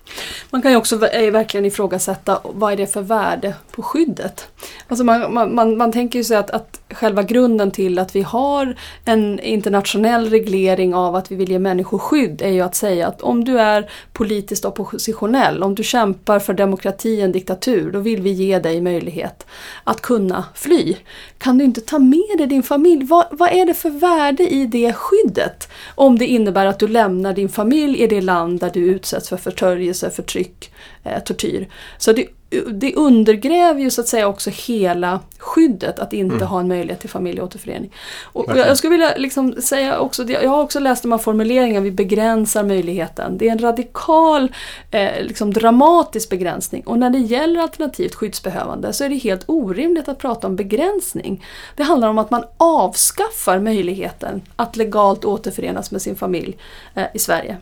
[0.50, 4.48] Man kan ju också eh, verkligen ifrågasätta vad är det för värde på skyddet?
[4.88, 8.22] Alltså man, man, man, man tänker ju sig att, att själva grunden till att vi
[8.22, 8.76] har
[9.06, 13.22] en internationell reglering av att vi vill ge människor skydd är ju att säga att
[13.22, 18.32] om du är politiskt oppositionell, om du kämpar för demokrati, en diktatur, då vill vi
[18.32, 19.45] ge dig möjlighet
[19.84, 20.95] att kunna fly.
[21.38, 23.06] Kan du inte ta med dig din familj?
[23.06, 25.70] Vad, vad är det för värde i det skyddet?
[25.95, 29.38] Om det innebär att du lämnar din familj i det land där du utsätts för
[29.38, 30.72] förtöjelse, förtryck,
[31.04, 31.68] eh, tortyr.
[31.98, 36.48] Så det det undergräver ju så att säga också hela skyddet att inte mm.
[36.48, 37.93] ha en möjlighet till familjeåterförening.
[38.24, 41.91] Och jag skulle vilja liksom säga också, jag har också läst de här formuleringarna, vi
[41.91, 43.38] begränsar möjligheten.
[43.38, 44.52] Det är en radikal,
[44.91, 46.84] eh, liksom dramatisk begränsning.
[46.86, 51.45] Och när det gäller alternativt skyddsbehövande så är det helt orimligt att prata om begränsning.
[51.76, 56.58] Det handlar om att man avskaffar möjligheten att legalt återförenas med sin familj
[56.95, 57.58] eh, i Sverige.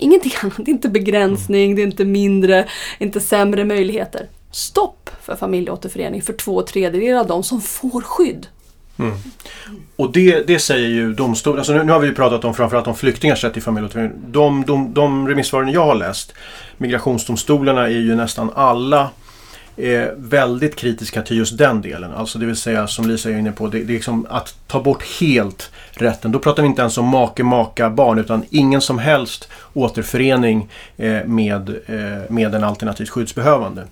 [0.00, 4.26] Ingenting annat, det är inte begränsning, det är inte mindre, inte sämre möjligheter.
[4.50, 8.46] Stopp för familjeåterförening för två tredjedelar av de som får skydd.
[8.98, 9.12] Mm.
[9.96, 12.86] Och det, det säger ju domstolen, alltså nu, nu, har vi ju pratat om framförallt
[12.86, 14.12] om flyktingars rätt till familjeåterförening.
[14.26, 16.34] De, de, de remissvaren jag har läst,
[16.76, 19.10] migrationsdomstolarna är ju nästan alla
[19.80, 22.12] är väldigt kritiska till just den delen.
[22.12, 24.82] Alltså det vill säga som Lisa är inne på, det, det är liksom att ta
[24.82, 26.32] bort helt rätten.
[26.32, 31.24] Då pratar vi inte ens om make, maka, barn utan ingen som helst återförening eh,
[31.24, 33.86] med, eh, med en alternativt skyddsbehövande.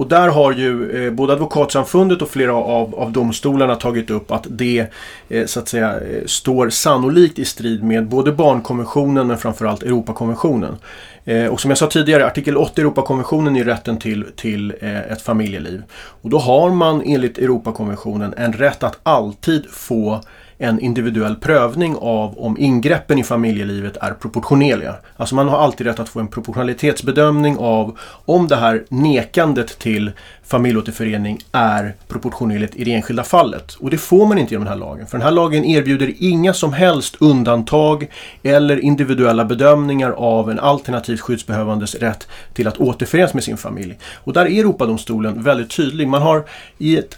[0.00, 4.46] Och där har ju eh, både Advokatsamfundet och flera av, av domstolarna tagit upp att
[4.48, 4.86] det
[5.28, 10.76] eh, så att säga eh, står sannolikt i strid med både barnkonventionen men framförallt Europakonventionen.
[11.24, 14.74] Eh, och som jag sa tidigare, artikel 8 i Europakonventionen är rätten till, till
[15.10, 15.82] ett familjeliv.
[15.92, 20.20] Och då har man enligt Europakonventionen en rätt att alltid få
[20.62, 24.94] en individuell prövning av om ingreppen i familjelivet är proportionerliga.
[25.16, 30.10] Alltså man har alltid rätt att få en proportionalitetsbedömning av om det här nekandet till
[30.42, 33.74] familjeåterförening är proportionerligt i det enskilda fallet.
[33.74, 35.06] Och det får man inte genom den här lagen.
[35.06, 38.10] För den här lagen erbjuder inga som helst undantag
[38.42, 43.98] eller individuella bedömningar av en alternativt skyddsbehövandes rätt till att återförenas med sin familj.
[44.14, 46.08] Och där är Europadomstolen väldigt tydlig.
[46.08, 46.44] Man har
[46.78, 47.16] i ett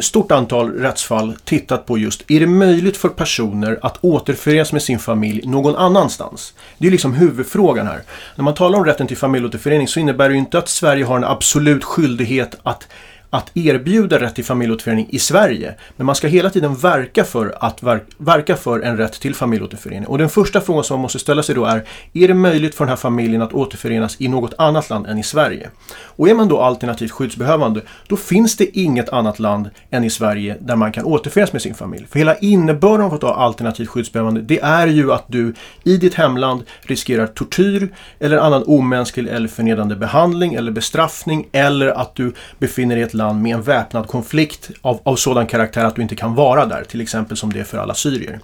[0.00, 4.82] stort antal rättsfall tittat på just, är det möjligt möjligt för personer att återförenas med
[4.82, 6.54] sin familj någon annanstans?
[6.78, 8.02] Det är liksom huvudfrågan här.
[8.36, 11.24] När man talar om rätten till familjeåterförening så innebär det inte att Sverige har en
[11.24, 12.88] absolut skyldighet att
[13.30, 15.74] att erbjuda rätt till familjeåterförening i Sverige.
[15.96, 17.82] Men man ska hela tiden verka för, att
[18.18, 20.06] verka för en rätt till familjeåterförening.
[20.06, 22.84] Och den första frågan som man måste ställa sig då är, är det möjligt för
[22.84, 25.70] den här familjen att återförenas i något annat land än i Sverige?
[26.00, 30.56] Och är man då alternativt skyddsbehövande, då finns det inget annat land än i Sverige
[30.60, 32.06] där man kan återförenas med sin familj.
[32.10, 35.54] För hela innebörden av att vara alternativt skyddsbehövande, det är ju att du
[35.84, 42.14] i ditt hemland riskerar tortyr eller annan omänsklig eller förnedrande behandling eller bestraffning eller att
[42.14, 45.96] du befinner dig i ett land med en väpnad konflikt av, av sådan karaktär att
[45.96, 48.40] du inte kan vara där, till exempel som det är för alla syrier.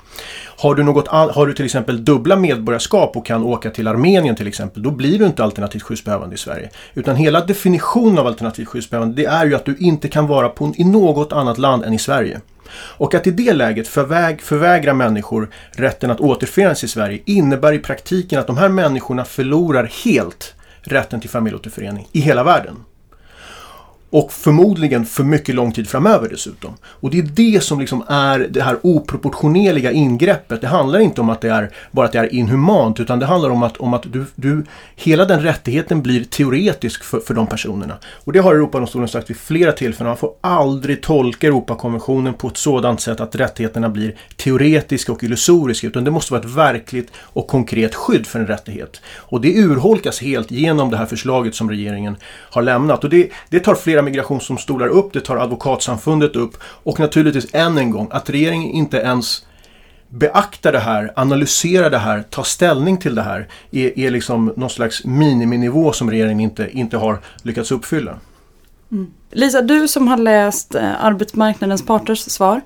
[0.59, 4.47] Har du, något, har du till exempel dubbla medborgarskap och kan åka till Armenien till
[4.47, 6.71] exempel, då blir du inte alternativt skyddsbehövande i Sverige.
[6.95, 10.73] Utan hela definitionen av alternativt skyddsbehövande, det är ju att du inte kan vara på,
[10.77, 12.41] i något annat land än i Sverige.
[12.75, 17.79] Och att i det läget förväg, förvägra människor rätten att återförenas i Sverige innebär i
[17.79, 22.77] praktiken att de här människorna förlorar helt rätten till familjeåterförening i hela världen.
[24.15, 26.75] Och förmodligen för mycket lång tid framöver dessutom.
[26.85, 30.61] Och det är det som liksom är det här oproportionerliga ingreppet.
[30.61, 33.51] Det handlar inte om att det är bara att det är inhumant utan det handlar
[33.51, 34.65] om att, om att du, du,
[34.97, 37.95] hela den rättigheten blir teoretisk för, för de personerna.
[38.25, 40.09] Och det har Europadomstolen sagt vid flera tillfällen.
[40.09, 45.87] Man får aldrig tolka Europakonventionen på ett sådant sätt att rättigheterna blir teoretiska och illusoriska
[45.87, 49.01] utan det måste vara ett verkligt och konkret skydd för en rättighet.
[49.17, 52.17] Och det urholkas helt genom det här förslaget som regeringen
[52.51, 53.05] har lämnat.
[53.05, 57.91] Och det, det tar flera migrationsdomstolar upp, det tar advokatsamfundet upp och naturligtvis än en
[57.91, 59.47] gång att regeringen inte ens
[60.09, 64.71] beaktar det här, analyserar det här, tar ställning till det här är, är liksom någon
[64.71, 68.19] slags miniminivå som regeringen inte, inte har lyckats uppfylla.
[68.93, 69.11] Mm.
[69.31, 72.61] Lisa, du som har läst eh, arbetsmarknadens parters svar.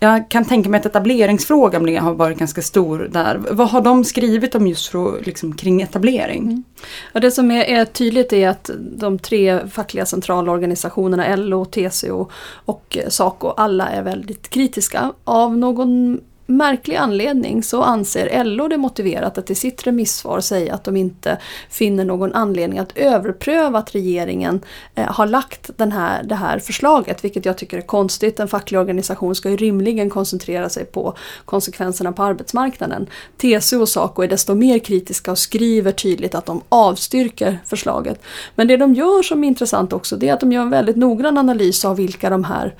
[0.00, 3.40] Jag kan tänka mig att etableringsfrågan har varit ganska stor där.
[3.50, 6.42] Vad har de skrivit om just för, liksom, kring etablering?
[6.42, 6.64] Mm.
[7.12, 12.30] Ja, det som är, är, tydligt är att de tre fackliga centralorganisationerna LO, TCO
[12.64, 15.12] och SACO alla är väldigt kritiska.
[15.24, 16.20] Av någon
[16.50, 21.38] märklig anledning så anser LO det motiverat att i sitt remissvar säga att de inte
[21.70, 24.60] finner någon anledning att överpröva att regeringen
[24.94, 28.40] eh, har lagt den här, det här förslaget, vilket jag tycker är konstigt.
[28.40, 33.06] En facklig organisation ska ju rimligen koncentrera sig på konsekvenserna på arbetsmarknaden.
[33.36, 38.22] TCO och SACO är desto mer kritiska och skriver tydligt att de avstyrker förslaget.
[38.54, 40.96] Men det de gör som är intressant också, det är att de gör en väldigt
[40.96, 42.74] noggrann analys av vilka de här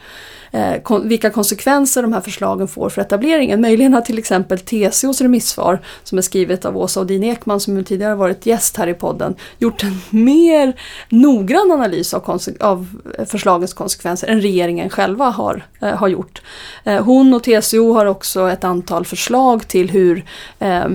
[0.52, 3.60] Eh, vilka konsekvenser de här förslagen får för etableringen.
[3.60, 8.14] Möjligen har till exempel TCOs remissvar, som är skrivet av Åsa Odin Ekman som tidigare
[8.14, 12.86] varit gäst här i podden, gjort en mer noggrann analys av, av
[13.18, 16.42] eh, förslagens konsekvenser än regeringen själva har, eh, har gjort.
[16.84, 20.24] Eh, hon och TCO har också ett antal förslag till hur
[20.58, 20.88] eh,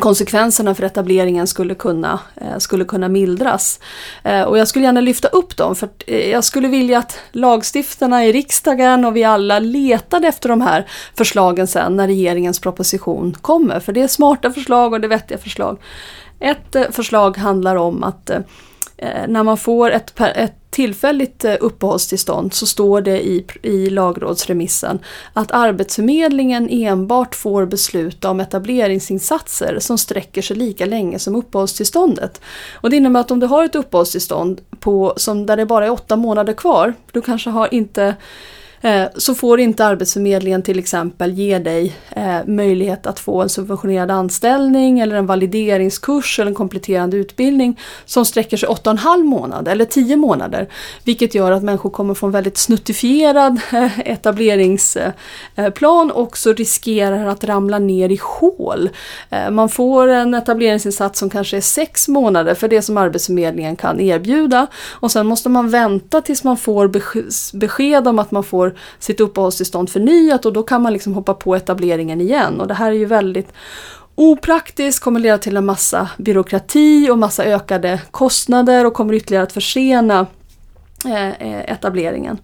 [0.00, 3.80] konsekvenserna för etableringen skulle kunna, eh, skulle kunna mildras.
[4.22, 8.24] Eh, och jag skulle gärna lyfta upp dem för eh, jag skulle vilja att lagstiftarna
[8.24, 13.80] i riksdagen och vi alla letade efter de här förslagen sen när regeringens proposition kommer.
[13.80, 15.78] För det är smarta förslag och det är vettiga förslag.
[16.40, 18.30] Ett förslag handlar om att
[18.98, 24.98] Eh, när man får ett, ett tillfälligt eh, uppehållstillstånd så står det i, i lagrådsremissen
[25.32, 32.40] att Arbetsförmedlingen enbart får besluta om etableringsinsatser som sträcker sig lika länge som uppehållstillståndet.
[32.74, 35.90] Och det innebär att om du har ett uppehållstillstånd på, som där det bara är
[35.90, 38.16] åtta månader kvar, du kanske har inte
[38.80, 44.10] Eh, så får inte Arbetsförmedlingen till exempel ge dig eh, möjlighet att få en subventionerad
[44.10, 50.16] anställning eller en valideringskurs eller en kompletterande utbildning som sträcker sig 8,5 månader eller 10
[50.16, 50.68] månader.
[51.04, 57.44] Vilket gör att människor kommer få en väldigt snuttifierad eh, etableringsplan och så riskerar att
[57.44, 58.88] ramla ner i hål.
[59.50, 64.66] Man får en etableringsinsats som kanske är 6 månader för det som Arbetsförmedlingen kan erbjuda
[64.90, 66.88] och sen måste man vänta tills man får
[67.58, 71.34] besked om att man får får sitt uppehållstillstånd förnyat och då kan man liksom hoppa
[71.34, 72.60] på etableringen igen.
[72.60, 73.52] Och det här är ju väldigt
[74.14, 79.52] opraktiskt, kommer leda till en massa byråkrati och massa ökade kostnader och kommer ytterligare att
[79.52, 80.26] försena
[81.04, 82.38] eh, eh, etableringen.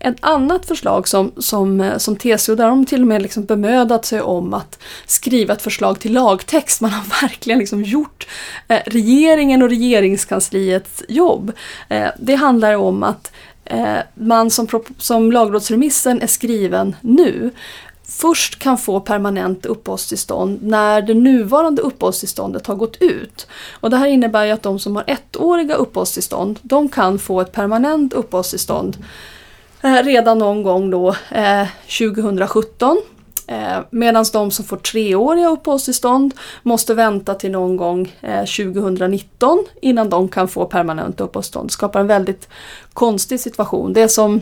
[0.00, 4.04] Ett annat förslag som, som, eh, som TCO, där de till och med liksom bemödat
[4.04, 6.80] sig om att skriva ett förslag till lagtext.
[6.80, 8.26] Man har verkligen liksom gjort
[8.86, 11.52] regeringen och regeringskansliets jobb.
[12.18, 13.32] Det handlar om att
[13.68, 17.50] Eh, man som, som lagrådsremissen är skriven nu
[18.04, 23.46] först kan få permanent uppehållstillstånd när det nuvarande uppehållstillståndet har gått ut.
[23.72, 27.52] Och det här innebär ju att de som har ettåriga uppehållstillstånd, de kan få ett
[27.52, 28.96] permanent uppehållstillstånd
[29.82, 31.66] eh, redan någon gång då eh,
[31.98, 33.02] 2017
[33.48, 40.10] Eh, Medan de som får treåriga uppehållstillstånd måste vänta till någon gång eh, 2019 innan
[40.10, 41.68] de kan få permanent uppehållstillstånd.
[41.68, 42.48] Det skapar en väldigt
[42.92, 43.92] konstig situation.
[43.92, 44.40] Det som,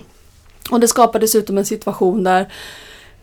[0.70, 2.52] och det skapar dessutom en situation där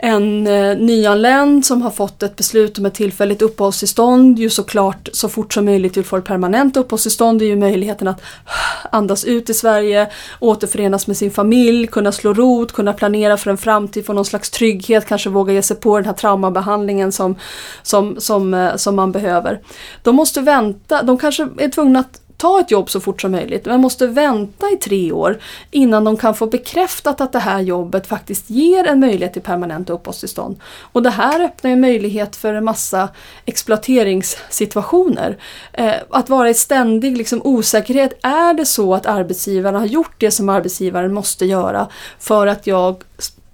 [0.06, 5.30] en eh, nyanländ som har fått ett beslut om ett tillfälligt uppehållstillstånd ju såklart så
[5.30, 7.40] fort som möjligt vill få ett permanent uppehållstillstånd.
[7.40, 12.12] Det är ju möjligheten att äh, andas ut i Sverige, återförenas med sin familj, kunna
[12.12, 15.78] slå rot, kunna planera för en framtid, få någon slags trygghet, kanske våga ge sig
[15.78, 17.36] på den här traumabehandlingen som,
[17.84, 19.62] som, som, eh, som man behöver.
[20.02, 23.66] De måste vänta, de kanske är tvungna att ta ett jobb så fort som möjligt
[23.66, 25.40] men måste vänta i tre år
[25.72, 29.90] innan de kan få bekräftat att det här jobbet faktiskt ger en möjlighet till permanent
[29.90, 30.60] uppehållstillstånd.
[30.82, 33.10] Och det här öppnar ju möjlighet för en massa
[33.46, 35.38] exploateringssituationer.
[35.74, 38.20] Eh, att vara i ständig liksom, osäkerhet.
[38.24, 41.88] Är det så att arbetsgivaren har gjort det som arbetsgivaren måste göra
[42.20, 43.04] för att jag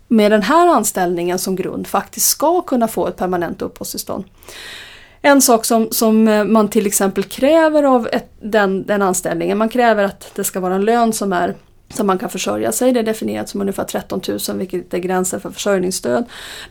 [0.08, 4.24] med den här anställningen som grund faktiskt ska kunna få ett permanent uppehållstillstånd.
[5.22, 9.70] En sak som, som eh, man till exempel kräver av ett, den, den anställningen, man
[9.70, 11.56] kräver att det ska vara en lön som är
[11.94, 12.92] som man kan försörja sig.
[12.92, 16.26] Det är definierat som ungefär 13 000 vilket är gränsen för försörjningsstöd.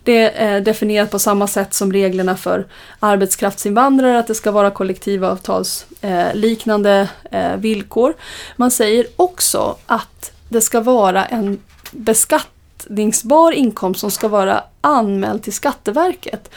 [0.05, 2.67] Det är eh, definierat på samma sätt som reglerna för
[3.01, 8.15] arbetskraftsinvandrare att det ska vara kollektivavtalsliknande eh, villkor.
[8.57, 11.59] Man säger också att det ska vara en
[11.91, 16.51] beskattningsbar inkomst som ska vara anmäld till Skatteverket.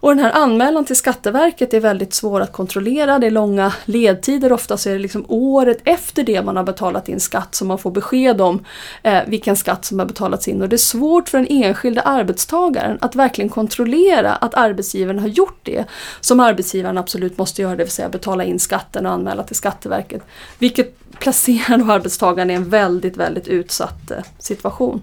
[0.00, 3.18] Och den här anmälan till Skatteverket är väldigt svår att kontrollera.
[3.18, 4.52] Det är långa ledtider.
[4.52, 7.78] Ofta så är det liksom året efter det man har betalat in skatt som man
[7.78, 8.64] får besked om
[9.02, 10.62] eh, vilken skatt som har betalats in.
[10.62, 15.60] Och det är svårt för den enskilda arbetstagaren att verkligen kontrollera att arbetsgivaren har gjort
[15.62, 15.84] det
[16.20, 20.22] som arbetsgivaren absolut måste göra, det vill säga betala in skatten och anmäla till Skatteverket.
[20.58, 25.02] Vilket placerar arbetstagaren i en väldigt, väldigt utsatt eh, situation.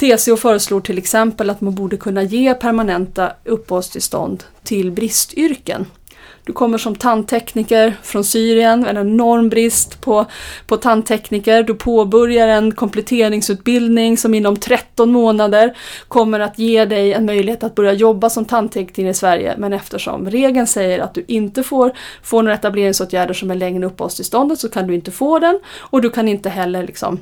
[0.00, 5.86] TCO föreslår till exempel att man borde kunna ge permanenta uppehållstillstånd till bristyrken.
[6.44, 10.26] Du kommer som tandtekniker från Syrien, en enorm brist på,
[10.66, 11.62] på tandtekniker.
[11.62, 15.76] Du påbörjar en kompletteringsutbildning som inom 13 månader
[16.08, 19.54] kommer att ge dig en möjlighet att börja jobba som tandtekniker i Sverige.
[19.58, 21.92] Men eftersom regeln säger att du inte får
[22.22, 26.02] får några etableringsåtgärder som är längre än uppehållstillståndet så kan du inte få den och
[26.02, 27.18] du kan inte heller liksom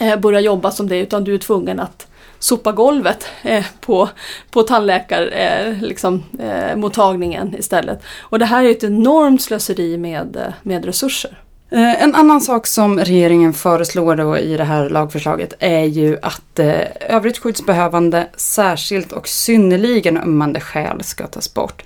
[0.00, 2.06] Eh, börja jobba som det utan du är tvungen att
[2.38, 4.08] sopa golvet eh, på,
[4.50, 8.02] på tandläkarmottagningen eh, liksom, eh, mottagningen istället.
[8.20, 11.38] Och det här är ett enormt slöseri med, eh, med resurser.
[11.70, 16.58] Eh, en annan sak som regeringen föreslår då i det här lagförslaget är ju att
[16.58, 21.82] eh, övrigt skyddsbehövande särskilt och synnerligen ömmande skäl ska tas bort.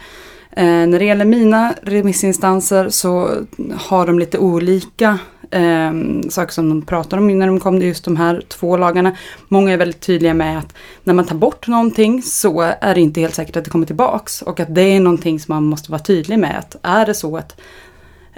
[0.50, 3.30] Eh, när det gäller mina remissinstanser så
[3.74, 5.18] har de lite olika
[5.50, 5.92] eh,
[6.28, 9.16] saker som de pratar om när de kom till just de här två lagarna.
[9.48, 10.74] Många är väldigt tydliga med att
[11.04, 14.42] när man tar bort någonting så är det inte helt säkert att det kommer tillbaks.
[14.42, 16.58] Och att det är någonting som man måste vara tydlig med.
[16.58, 17.60] Att är det så att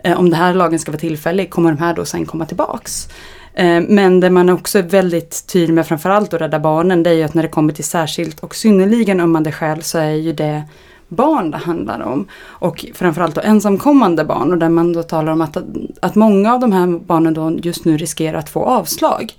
[0.04, 3.08] eh, om den här lagen ska vara tillfällig, kommer de här då sen komma tillbaks?
[3.54, 7.14] Ehm, men det man också är väldigt tydlig med, framförallt att Rädda Barnen, det är
[7.14, 10.62] ju att när det kommer till särskilt och synnerligen ömmande skäl så är ju det
[11.10, 12.26] barn det handlar om.
[12.42, 15.56] Och framförallt då ensamkommande barn och där man då talar om att,
[16.02, 19.32] att många av de här barnen då just nu riskerar att få avslag.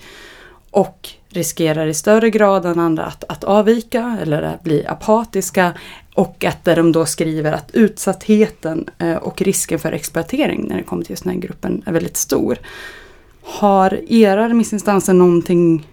[0.72, 5.74] Och riskerar i större grad än andra att, att avvika eller att bli apatiska.
[6.16, 10.84] Och att där de då skriver att utsattheten eh, och risken för exploatering när det
[10.84, 12.58] kommer till just den här gruppen är väldigt stor.
[13.44, 15.88] Har era remissinstanser någonting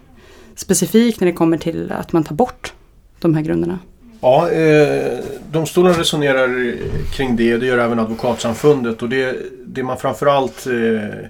[0.55, 2.73] specifikt när det kommer till att man tar bort
[3.19, 3.79] de här grunderna?
[4.21, 5.19] Ja, eh,
[5.51, 6.75] domstolen resonerar
[7.11, 7.57] kring det.
[7.57, 9.01] Det gör även Advokatsamfundet.
[9.01, 11.29] Och det, det man framförallt eh,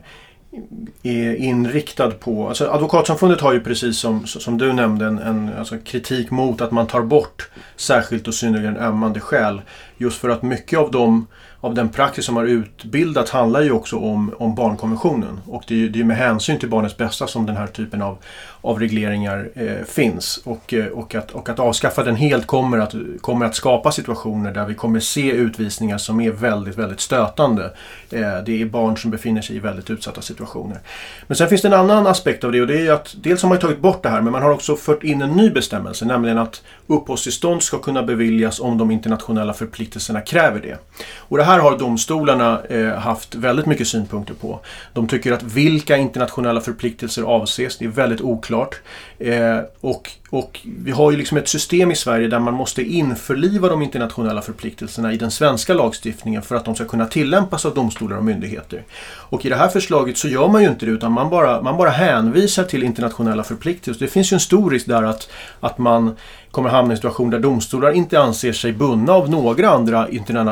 [1.03, 2.47] är inriktad på.
[2.47, 6.71] Alltså Advokatsamfundet har ju precis som, som du nämnde en, en alltså kritik mot att
[6.71, 9.61] man tar bort särskilt och synnerligen ömmande skäl.
[9.97, 11.27] Just för att mycket av de
[11.61, 15.39] av den praxis som har utbildats handlar ju också om, om barnkonventionen.
[15.47, 18.01] Och det är ju det är med hänsyn till barnets bästa som den här typen
[18.01, 18.17] av,
[18.61, 20.41] av regleringar eh, finns.
[20.43, 24.53] Och, eh, och, att, och att avskaffa den helt kommer att, kommer att skapa situationer
[24.53, 27.63] där vi kommer se utvisningar som är väldigt, väldigt stötande.
[28.09, 30.79] Eh, det är barn som befinner sig i väldigt utsatta situationer.
[31.27, 33.49] Men sen finns det en annan aspekt av det och det är att dels har
[33.49, 36.37] man tagit bort det här men man har också fört in en ny bestämmelse, nämligen
[36.37, 40.77] att uppehållstillstånd ska kunna beviljas om de internationella förpliktelserna kräver det.
[41.17, 44.59] Och det här har domstolarna eh, haft väldigt mycket synpunkter på.
[44.93, 48.81] De tycker att vilka internationella förpliktelser avses, det är väldigt oklart.
[49.19, 53.69] Eh, och, och vi har ju liksom ett system i Sverige där man måste införliva
[53.69, 58.17] de internationella förpliktelserna i den svenska lagstiftningen för att de ska kunna tillämpas av domstolar
[58.17, 58.83] och myndigheter.
[59.29, 61.77] Och i det här förslaget så gör man ju inte det utan man bara, man
[61.77, 64.05] bara hänvisar till internationella förpliktelser.
[64.05, 65.29] Det finns ju en stor risk där att,
[65.59, 66.15] att man
[66.51, 70.07] kommer hamna i en situation där domstolar inte anser sig bundna av några andra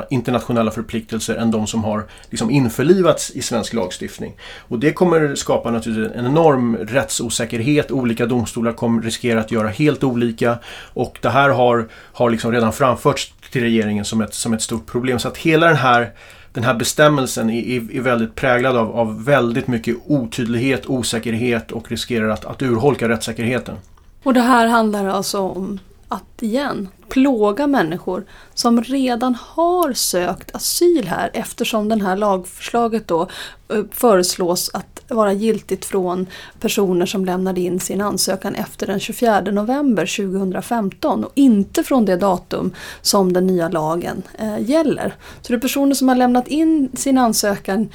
[0.10, 4.34] internationella förpliktelser än de som har liksom införlivats i svensk lagstiftning.
[4.68, 7.92] Och det kommer skapa naturligtvis en enorm rättsosäkerhet.
[7.92, 10.58] Olika domstolar kommer riskera att göra helt olika
[10.94, 14.86] och det här har, har liksom redan framförts till regeringen som ett, som ett stort
[14.86, 15.20] problem.
[15.20, 16.12] Så att hela den här
[16.54, 22.30] den här bestämmelsen är, är väldigt präglad av, av väldigt mycket otydlighet, osäkerhet och riskerar
[22.30, 23.76] att, att urholka rättssäkerheten.
[24.24, 31.08] Och det här handlar alltså om att igen plåga människor som redan har sökt asyl
[31.08, 33.22] här eftersom den här lagförslaget då
[33.70, 36.28] eh, föreslås att vara giltigt från
[36.60, 42.18] personer som lämnade in sin ansökan efter den 24 november 2015 och inte från det
[42.18, 45.16] datum som den nya lagen eh, gäller.
[45.42, 47.90] Så det är personer som har lämnat in sin ansökan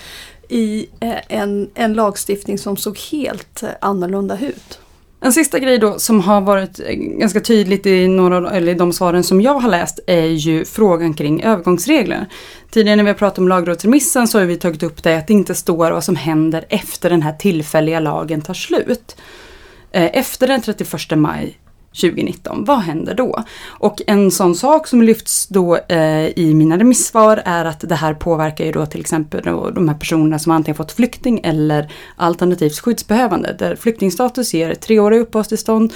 [0.48, 4.81] i eh, en, en lagstiftning som såg helt eh, annorlunda ut.
[5.24, 9.24] En sista grej då som har varit eh, ganska tydligt i några, eller de svaren
[9.24, 12.26] som jag har läst är ju frågan kring övergångsregler.
[12.70, 15.32] Tidigare när vi har pratat om lagrådsremissen så har vi tagit upp det att det
[15.32, 19.16] inte står vad som händer efter den här tillfälliga lagen tar slut.
[19.92, 21.58] Eh, efter den 31 maj
[21.92, 22.64] 2019.
[22.64, 23.44] Vad händer då?
[23.66, 28.14] Och en sån sak som lyfts då eh, i mina remissvar är att det här
[28.14, 32.78] påverkar ju då till exempel då de här personerna som antingen fått flykting eller alternativt
[32.78, 33.56] skyddsbehövande.
[33.58, 35.92] Där flyktingstatus ger treåriga uppehållstillstånd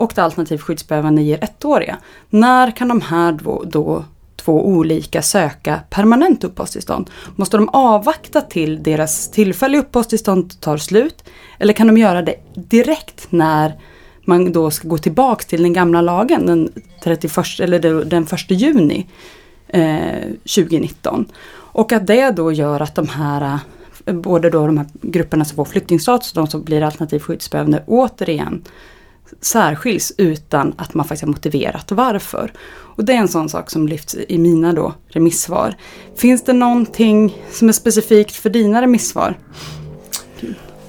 [0.00, 1.98] och det alternativt skyddsbehövande ger ettåriga.
[2.30, 4.04] När kan de här då, då
[4.36, 7.10] två olika söka permanent uppehållstillstånd?
[7.36, 11.24] Måste de avvakta till deras tillfälliga uppehållstillstånd tar slut?
[11.58, 13.74] Eller kan de göra det direkt när
[14.24, 16.72] man då ska gå tillbaks till den gamla lagen den,
[17.04, 19.06] 31, eller den 1 juni
[19.68, 20.22] eh,
[20.56, 21.26] 2019.
[21.52, 23.58] Och att det då gör att de här,
[24.06, 27.84] eh, både då de här grupperna som får flyktingstatus och de som blir alternativt skyddsbehövande
[27.86, 28.62] återigen
[29.40, 32.52] särskiljs utan att man faktiskt har motiverat varför.
[32.68, 35.74] Och det är en sån sak som lyfts i mina då remissvar.
[36.16, 39.38] Finns det någonting som är specifikt för dina remissvar?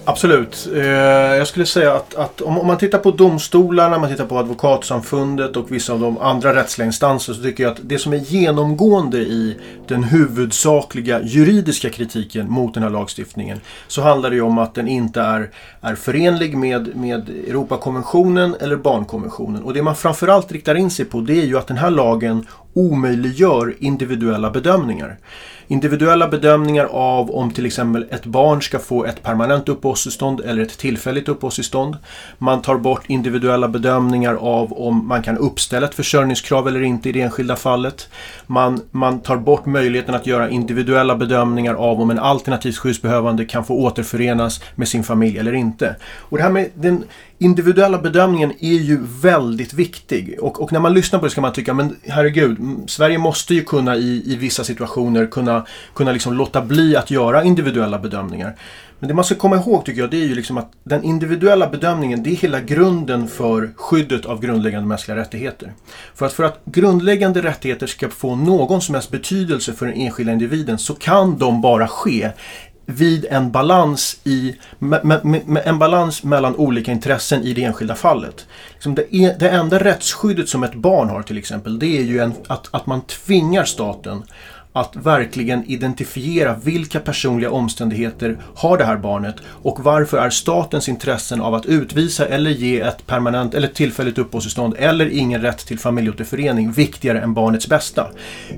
[0.06, 0.70] Absolut.
[0.76, 5.58] Eh, jag skulle säga att, att om, man tittar på domstolarna, man tittar på advokatsamfundet
[5.58, 9.18] och vissa av de andra rättsliga instanser så tycker jag att det som är genomgående
[9.18, 14.76] i den huvudsakliga juridiska kritiken mot den här lagstiftningen så handlar det ju om att
[14.76, 15.50] den inte är,
[15.82, 19.64] är förenlig med, med Europakonventionen eller barnkonventionen.
[19.64, 22.48] Och det man framförallt riktar in sig på det är ju att den här lagen
[22.74, 25.18] omöjliggör individuella bedömningar
[25.72, 30.78] individuella bedömningar av om till exempel ett barn ska få ett permanent uppehållstillstånd eller ett
[30.78, 31.98] tillfälligt uppehållstillstånd.
[32.38, 37.12] Man tar bort individuella bedömningar av om man kan uppställa ett försörjningskrav eller inte i
[37.12, 38.10] det enskilda fallet.
[38.48, 43.66] Man, man tar bort möjligheten att göra individuella bedömningar av om en alternativt skyddsbehövande kan
[43.66, 45.96] få återförenas med sin familj eller inte.
[46.04, 47.04] Och det här med den
[47.42, 50.38] individuella bedömningen är ju väldigt viktig.
[50.42, 53.64] Och, och, när man lyssnar på det ska man tycka, men herregud, Sverige måste ju
[53.64, 58.56] kunna i, i vissa situationer kunna, kunna liksom låta bli att göra individuella bedömningar.
[59.00, 61.68] Men det man ska komma ihåg tycker jag, det är ju liksom att den individuella
[61.68, 65.74] bedömningen, det är hela grunden för skyddet av grundläggande mänskliga rättigheter.
[66.16, 70.34] För att, för att grundläggande rättigheter ska få någon som helst betydelse för den enskilda
[70.34, 72.32] individen så kan de bara ske
[72.92, 77.96] vid en balans, i, med, med, med en balans mellan olika intressen i det enskilda
[77.96, 78.48] fallet.
[78.74, 82.20] Liksom det, e, det enda rättsskyddet som ett barn har till exempel, det är ju
[82.20, 84.24] en, att, att man tvingar staten
[84.74, 91.42] att verkligen identifiera vilka personliga omständigheter har det här barnet och varför är statens intressen
[91.42, 96.72] av att utvisa eller ge ett permanent eller tillfälligt uppehållstillstånd eller ingen rätt till familjeåterförening
[96.72, 98.08] viktigare än barnets bästa.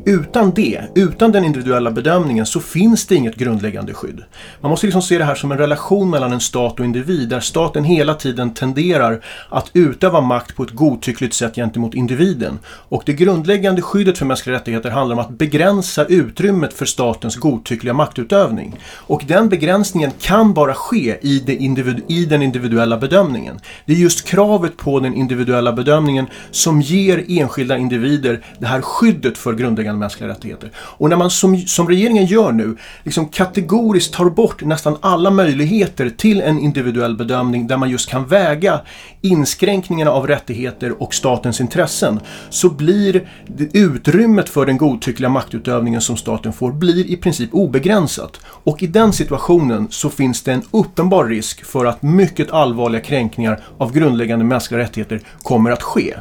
[0.06, 4.24] Utan det, utan den individuella bedömningen så finns det inget grundläggande skydd.
[4.62, 7.40] Man måste liksom se det här som en relation mellan en stat och individ där
[7.40, 12.60] staten hela tiden tenderar att utöva makt på ett godtyckligt sätt gentemot individen.
[12.66, 17.94] Och det grundläggande skyddet för mänskliga rättigheter handlar om att begränsa utrymmet för statens godtyckliga
[17.94, 18.80] maktutövning.
[18.92, 23.60] Och den begränsningen kan bara ske i, det individu i den individuella bedömningen.
[23.86, 29.38] Det är just kravet på den individuella bedömningen som ger enskilda individer det här skyddet
[29.38, 30.72] för grundläggande mänskliga rättigheter.
[30.76, 36.10] Och när man som, som regeringen gör nu liksom kategoriskt tar bort nästan alla möjligheter
[36.10, 38.82] till en individuell bedömning där man just kan väga
[39.22, 43.30] inskränkningarna av rättigheter och statens intressen så blir
[43.74, 48.40] utrymmet för den godtyckliga maktutövningen som staten får blir i princip obegränsat.
[48.46, 53.64] Och i den situationen så finns det en uppenbar risk för att mycket allvarliga kränkningar
[53.78, 56.16] av grundläggande mänskliga rättigheter kommer att ske.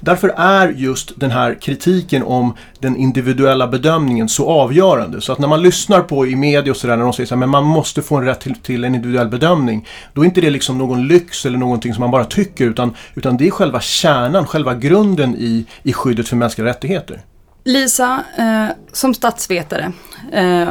[0.00, 5.20] Därför är just den här kritiken om den individuella bedömningen så avgörande.
[5.20, 7.64] Så att när man lyssnar på i media och sådär när de säger att man
[7.64, 9.86] måste få en rätt till, till, en individuell bedömning.
[10.12, 13.36] Då är inte det liksom någon lyx eller någonting som man bara tycker utan, utan
[13.36, 17.20] det är själva kärnan, själva grunden i, i skyddet för mänskliga rättigheter.
[17.68, 19.92] Lisa, eh, som statsvetare,
[20.32, 20.68] eh,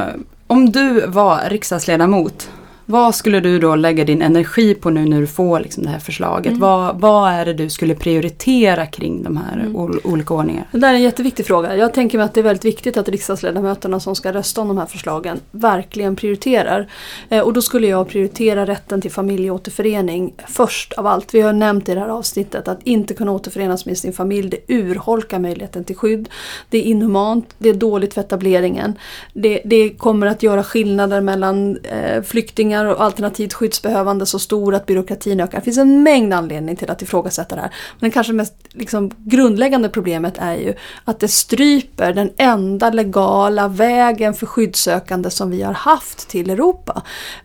[0.48, 2.50] om du var riksdagsledamot,
[2.90, 6.00] vad skulle du då lägga din energi på nu när du får liksom det här
[6.00, 6.48] förslaget?
[6.48, 6.60] Mm.
[6.60, 9.76] Vad, vad är det du skulle prioritera kring de här Mm.
[9.76, 10.68] ol- olika ordningar?
[10.72, 11.76] Det där är en jätteviktig fråga.
[11.76, 14.78] Jag tänker mig att det är väldigt viktigt att riksdagsledamöterna som ska rösta om de
[14.78, 16.88] här förslagen verkligen prioriterar.
[17.30, 21.34] Eh, och då skulle jag prioritera rätten till familjeåterförening först av allt.
[21.34, 24.74] Vi har nämnt i det här avsnittet att inte kunna återförenas med sin familj, det
[24.74, 26.30] urholkar möjligheten till skydd.
[26.70, 28.94] Det är inhumant, det är dåligt för etableringen.
[29.34, 34.86] Det, det kommer att göra skillnader mellan eh, flyktingar och alternativt skyddsbehövande så stor att
[34.86, 35.58] byråkratin ökar.
[35.58, 37.74] Det finns en mängd anledningar till att ifrågasätta det här.
[38.00, 40.74] Men det kanske mest liksom, grundläggande problemet är ju
[41.04, 47.02] att det stryper den enda legala vägen för skyddssökande som vi har haft till Europa.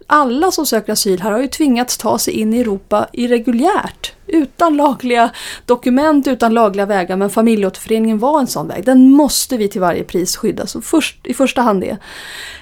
[0.06, 4.12] Alla som söker asyl här har ju tvingats ta sig in i Europa irreguljärt.
[4.32, 5.30] Utan lagliga
[5.66, 7.16] dokument, utan lagliga vägar.
[7.16, 8.84] Men familjeåterföreningen var en sån väg.
[8.84, 10.66] Den måste vi till varje pris skydda.
[10.66, 11.98] Så först, i första hand det.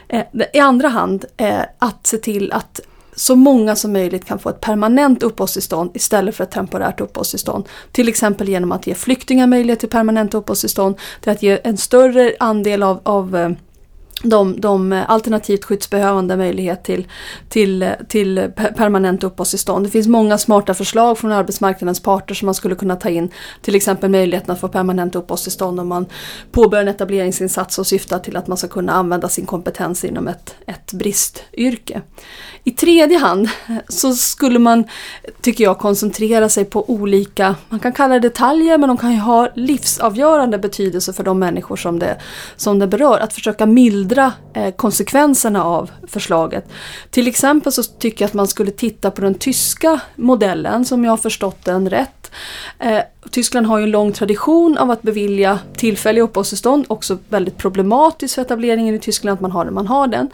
[0.08, 2.80] Eh, I andra hand eh, att se till att
[3.16, 7.68] så många som möjligt kan få ett permanent uppehållstillstånd istället för ett temporärt uppehållstillstånd.
[7.92, 12.34] Till exempel genom att ge flyktingar möjlighet till permanent uppehållstillstånd, till att ge en större
[12.40, 13.50] andel av, av eh,
[14.22, 17.06] de, de alternativt skyddsbehövande möjlighet till,
[17.48, 19.86] till, till permanent uppehållstillstånd.
[19.86, 23.30] Det finns många smarta förslag från arbetsmarknadens parter som man skulle kunna ta in.
[23.62, 26.06] Till exempel möjligheten att få permanent uppehållstillstånd om man
[26.52, 30.54] påbörjar en etableringsinsats och syftar till att man ska kunna använda sin kompetens inom ett,
[30.66, 32.02] ett bristyrke.
[32.64, 33.48] I tredje hand
[33.88, 34.84] så skulle man,
[35.40, 39.18] tycker jag, koncentrera sig på olika, man kan kalla det detaljer, men de kan ju
[39.18, 42.20] ha livsavgörande betydelse för de människor som det,
[42.56, 43.18] som det berör.
[43.18, 46.68] Att försöka mildra mildra eh, konsekvenserna av förslaget.
[47.11, 51.12] Till exempel så tycker jag att man skulle titta på den tyska modellen, som jag
[51.12, 52.30] har förstått den rätt.
[52.78, 53.00] Eh,
[53.30, 58.42] Tyskland har ju en lång tradition av att bevilja tillfälliga uppehållstillstånd, också väldigt problematiskt för
[58.42, 60.28] etableringen i Tyskland att man har den man har den.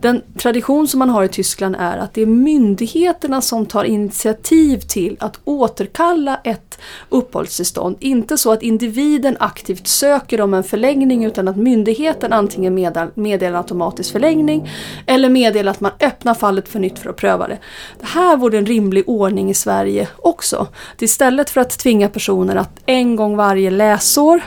[0.00, 4.78] Den tradition som man har i Tyskland är att det är myndigheterna som tar initiativ
[4.78, 6.78] till att återkalla ett
[7.08, 7.96] uppehållstillstånd.
[8.00, 13.58] Inte så att individen aktivt söker om en förlängning utan att myndigheten antingen meddelar, meddela
[13.58, 14.70] automatisk förlängning
[15.06, 17.58] eller meddela att man öppnar fallet för nytt för att pröva det.
[18.00, 20.66] Det här vore en rimlig ordning i Sverige också.
[21.00, 24.40] Istället för att tvinga personer att en gång varje läsår,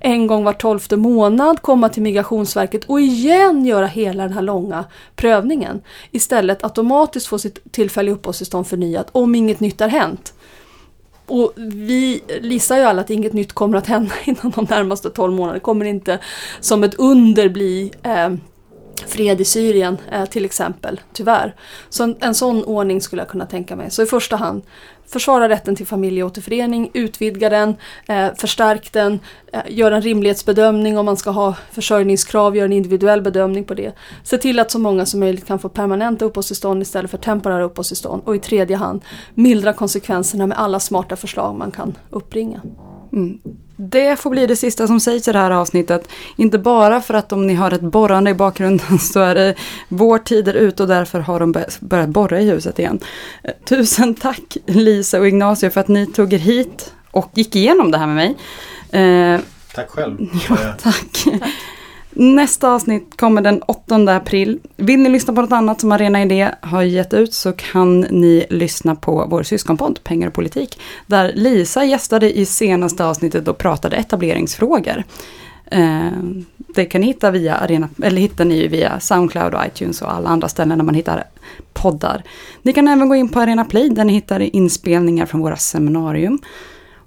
[0.00, 4.84] en gång var tolfte månad komma till Migrationsverket och igen göra hela den här långa
[5.16, 5.82] prövningen.
[6.10, 10.34] Istället automatiskt få sitt tillfälliga uppehållstillstånd förnyat om inget nytt har hänt.
[11.32, 15.32] Och vi gissar ju alla att inget nytt kommer att hända inom de närmaste 12
[15.32, 15.54] månaderna.
[15.54, 16.18] Det kommer inte
[16.60, 18.30] som ett under bli eh,
[19.06, 21.54] fred i Syrien eh, till exempel, tyvärr.
[21.88, 23.90] Så en, en sån ordning skulle jag kunna tänka mig.
[23.90, 24.62] Så i första hand
[25.12, 27.76] försvara rätten till familjeåterförening, utvidga den,
[28.08, 29.20] eh, förstärk den,
[29.52, 33.92] eh, gör en rimlighetsbedömning om man ska ha försörjningskrav, gör en individuell bedömning på det.
[34.22, 38.22] Se till att så många som möjligt kan få permanenta uppehållstillstånd istället för temporära uppehållstillstånd.
[38.24, 39.02] Och i tredje hand,
[39.34, 42.60] mildra konsekvenserna med alla smarta förslag man kan uppbringa.
[43.12, 43.38] Mm.
[43.76, 46.08] Det får bli det sista som sägs i det här avsnittet.
[46.36, 49.54] Inte bara för att om ni har ett borrande i bakgrunden så är det
[49.88, 53.00] vår tid är ute och därför har de bör- börjat borra i huset igen.
[53.44, 57.90] Eh, Tusen tack Lisa och Ignacio för att ni tog er hit och gick igenom
[57.90, 58.34] det här med mig.
[59.34, 59.40] Eh,
[59.74, 60.18] Tack själv.
[60.48, 61.24] Ja, Eh, tack.
[62.14, 64.60] Nästa avsnitt kommer den 8 april.
[64.76, 68.46] Vill ni lyssna på något annat som Arena Idé har gett ut så kan ni
[68.50, 70.80] lyssna på vår syskonpodd Pengar och politik.
[71.06, 75.04] Där Lisa gästade i senaste avsnittet och pratade etableringsfrågor.
[75.66, 76.10] Eh,
[76.56, 80.28] det kan ni hitta via Arena, eller hittar ni via Soundcloud och iTunes och alla
[80.28, 81.24] andra ställen där man hittar
[81.72, 82.22] poddar.
[82.62, 86.38] Ni kan även gå in på Arena Play där ni hittar inspelningar från våra seminarium.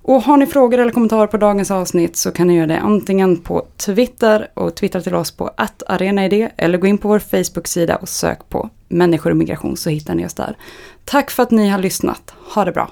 [0.07, 3.37] Och har ni frågor eller kommentarer på dagens avsnitt så kan ni göra det antingen
[3.37, 5.51] på Twitter och twittra till oss på
[5.87, 10.15] arenaid eller gå in på vår Facebook-sida och sök på människor och migration så hittar
[10.15, 10.57] ni oss där.
[11.05, 12.33] Tack för att ni har lyssnat.
[12.53, 12.91] Ha det bra!